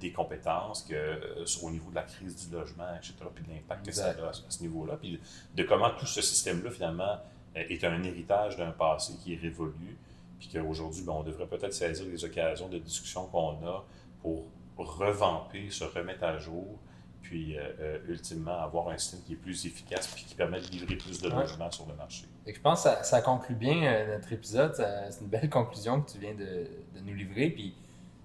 des 0.00 0.12
compétences 0.12 0.82
que, 0.82 1.44
au 1.62 1.70
niveau 1.70 1.90
de 1.90 1.96
la 1.96 2.02
crise 2.02 2.46
du 2.46 2.54
logement, 2.54 2.94
etc., 2.96 3.14
puis 3.34 3.44
de 3.44 3.50
l'impact 3.50 3.86
que 3.86 3.92
ça 3.92 4.10
a 4.10 4.28
à 4.28 4.32
ce 4.32 4.62
niveau-là, 4.62 4.96
puis 4.96 5.20
de 5.54 5.62
comment 5.64 5.90
tout 5.90 6.06
ce 6.06 6.20
système-là, 6.22 6.70
finalement, 6.70 7.18
est 7.54 7.84
un 7.84 8.02
héritage 8.02 8.56
d'un 8.56 8.70
passé 8.70 9.14
qui 9.22 9.34
est 9.34 9.36
révolu, 9.36 9.96
puis 10.38 10.48
qu'aujourd'hui, 10.48 11.02
ben, 11.02 11.12
on 11.12 11.22
devrait 11.22 11.46
peut-être 11.46 11.72
saisir 11.72 12.06
les 12.06 12.24
occasions 12.24 12.68
de 12.68 12.78
discussion 12.78 13.26
qu'on 13.26 13.66
a 13.66 13.84
pour 14.20 14.44
revamper, 14.78 15.70
se 15.70 15.84
remettre 15.84 16.24
à 16.24 16.38
jour, 16.38 16.78
puis 17.24 17.56
euh, 17.56 17.62
euh, 17.80 17.98
ultimement 18.08 18.60
avoir 18.60 18.88
un 18.90 18.98
système 18.98 19.20
qui 19.22 19.32
est 19.32 19.36
plus 19.36 19.66
efficace 19.66 20.06
puis 20.08 20.24
qui 20.24 20.34
permet 20.34 20.60
de 20.60 20.66
livrer 20.66 20.96
plus 20.96 21.20
de 21.20 21.28
logements 21.28 21.70
sur 21.70 21.86
le 21.86 21.94
marché. 21.94 22.26
Et 22.46 22.52
je 22.52 22.60
pense 22.60 22.84
que 22.84 23.04
ça, 23.04 23.22
conclut 23.22 23.54
bien 23.54 23.82
euh, 23.82 24.14
notre 24.14 24.32
épisode. 24.32 24.74
C'est 24.74 25.20
une 25.22 25.28
belle 25.28 25.48
conclusion 25.48 26.02
que 26.02 26.12
tu 26.12 26.18
viens 26.18 26.34
de, 26.34 26.68
de 26.94 27.00
nous 27.02 27.14
livrer. 27.14 27.48
Puis 27.48 27.74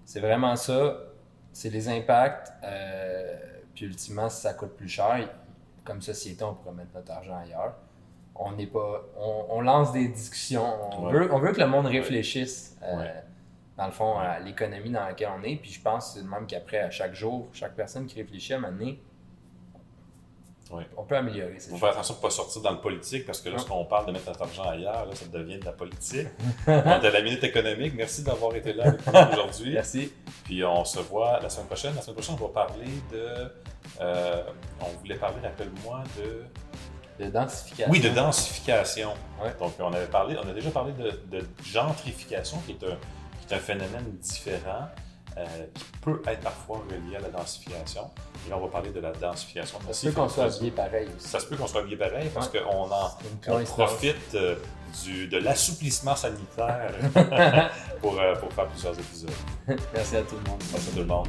c'est 0.06 0.20
vraiment 0.20 0.56
ça. 0.56 0.98
C'est 1.54 1.70
les 1.70 1.88
impacts. 1.88 2.52
puis 3.74 3.86
ultimement, 3.86 4.30
si 4.30 4.42
ça 4.42 4.54
coûte 4.54 4.76
plus 4.76 4.90
cher, 4.90 5.30
comme 5.84 6.02
société, 6.02 6.44
on 6.44 6.54
pourrait 6.54 6.76
mettre 6.76 6.92
notre 6.94 7.12
argent 7.12 7.38
ailleurs. 7.38 7.76
On 8.36 8.52
n'est 8.52 8.68
pas. 8.68 9.02
On, 9.18 9.62
lance 9.62 9.92
des 9.92 10.08
discussions. 10.08 10.66
On, 10.98 11.10
veut, 11.10 11.34
on 11.34 11.40
veut 11.40 11.52
que 11.52 11.60
le 11.60 11.68
monde 11.68 11.88
réfléchisse 11.88 12.78
dans 13.80 13.86
le 13.86 13.92
fond, 13.94 14.20
à 14.20 14.39
l'économie 14.39 14.89
dans 14.92 15.06
laquelle 15.06 15.30
on 15.39 15.42
est. 15.44 15.56
Puis 15.56 15.72
je 15.72 15.82
pense 15.82 16.13
c'est 16.13 16.24
même 16.24 16.46
qu'après, 16.46 16.80
à 16.80 16.92
chaque 16.92 17.15
jour, 17.15 17.48
chaque 17.54 17.76
personne 17.76 18.06
qui 18.08 18.22
réfléchit 18.22 18.54
à 18.54 18.58
un 18.58 18.60
moment 18.60 18.74
donné, 18.78 19.00
Oui. 20.72 20.84
On 20.98 21.04
peut 21.04 21.15
améliorer 21.15 21.54
Il 21.56 21.62
faut 21.62 21.78
faire 21.78 21.89
attention 21.92 22.13
de 22.15 22.20
ne 22.20 22.22
pas 22.24 22.30
sortir 22.30 22.62
dans 22.62 22.72
le 22.72 22.82
politique 22.82 23.26
parce 23.26 23.39
que 23.42 23.48
lorsqu'on 23.50 23.86
parle 23.86 24.08
de 24.08 24.12
mettre 24.12 24.28
notre 24.28 24.42
argent 24.42 24.63
ailleurs, 24.63 25.06
là, 25.06 25.15
ça 25.15 25.26
devient 25.28 25.60
de 25.60 25.65
la 25.65 25.72
politique. 25.72 26.28
De 26.68 27.08
la 27.08 27.22
minute 27.22 27.44
économique. 27.44 27.94
Merci 27.96 28.22
d'avoir 28.24 28.54
été 28.56 28.74
là 28.74 28.88
avec 28.88 29.08
nous 29.08 29.13
aujourd'hui. 29.34 29.74
Merci. 29.74 30.12
Puis 30.44 30.63
on 30.65 30.84
se 30.86 31.00
voit 31.00 31.39
la 31.39 31.50
semaine 31.50 31.68
prochaine. 31.68 31.96
La 31.96 32.02
semaine 32.02 32.15
prochaine, 32.18 32.36
on 32.39 32.46
va 32.48 32.54
parler 32.54 32.86
de. 33.12 33.52
euh, 34.02 34.44
on 34.82 34.89
voulait 35.00 35.15
parler, 35.15 35.39
rappelle-moi, 35.42 36.04
de. 36.18 36.44
De 37.24 37.30
densification. 37.30 37.92
Oui, 37.92 38.00
de 38.00 38.10
densification. 38.10 39.10
Ouais. 39.44 39.54
Donc, 39.60 39.74
on 39.80 39.92
avait 39.92 40.06
parlé, 40.08 40.38
on 40.42 40.48
a 40.48 40.54
déjà 40.54 40.70
parlé 40.72 40.94
de, 40.94 41.12
de 41.38 41.46
gentrification, 41.65 42.58
qui 42.65 42.72
est 42.74 42.84
un, 42.86 42.98
qui 43.50 43.54
est 43.56 43.58
un 43.58 43.60
phénomène 43.60 44.06
différent, 44.22 44.88
euh, 45.38 45.46
qui 45.74 45.84
peut 46.02 46.22
être 46.28 46.42
parfois 46.42 46.82
relié 46.90 47.16
à 47.18 47.20
la 47.20 47.30
densification. 47.30 48.10
Et 48.46 48.50
là, 48.50 48.58
on 48.58 48.62
va 48.62 48.68
parler 48.68 48.92
de 48.92 49.00
la 49.00 49.12
densification. 49.12 49.80
Ça 49.88 49.94
se 49.94 50.08
peut 50.08 50.14
qu'on 50.14 50.30
soit 50.30 50.46
habillé 50.46 50.72
pareil 50.72 51.08
aussi. 51.18 51.28
Ça 51.28 51.40
se 51.40 51.46
peut 51.48 51.56
qu'on 51.58 51.68
soit 51.68 51.82
habillé 51.82 51.98
pareil 51.98 52.30
parce 52.34 52.50
Ouais. 52.50 52.62
qu'on 52.62 52.92
en, 52.92 53.10
C'est 53.42 53.52
on 53.52 53.64
profite 53.66 54.36
euh, 54.36 54.56
du, 55.04 55.28
de 55.28 55.38
l'assouplissement 55.38 56.16
sanitaire 56.16 56.92
pour, 58.02 58.20
euh, 58.20 58.36
pour 58.36 58.52
faire 58.54 58.68
plusieurs 58.68 58.98
épisodes. 58.98 59.30
Merci 59.94 60.18
à 60.18 60.22
tout 60.24 60.36
le 60.44 60.50
monde. 60.50 60.62
Merci 60.72 60.90
à 60.90 60.92
tout 60.94 61.00
le 61.00 61.06
monde. 61.06 61.28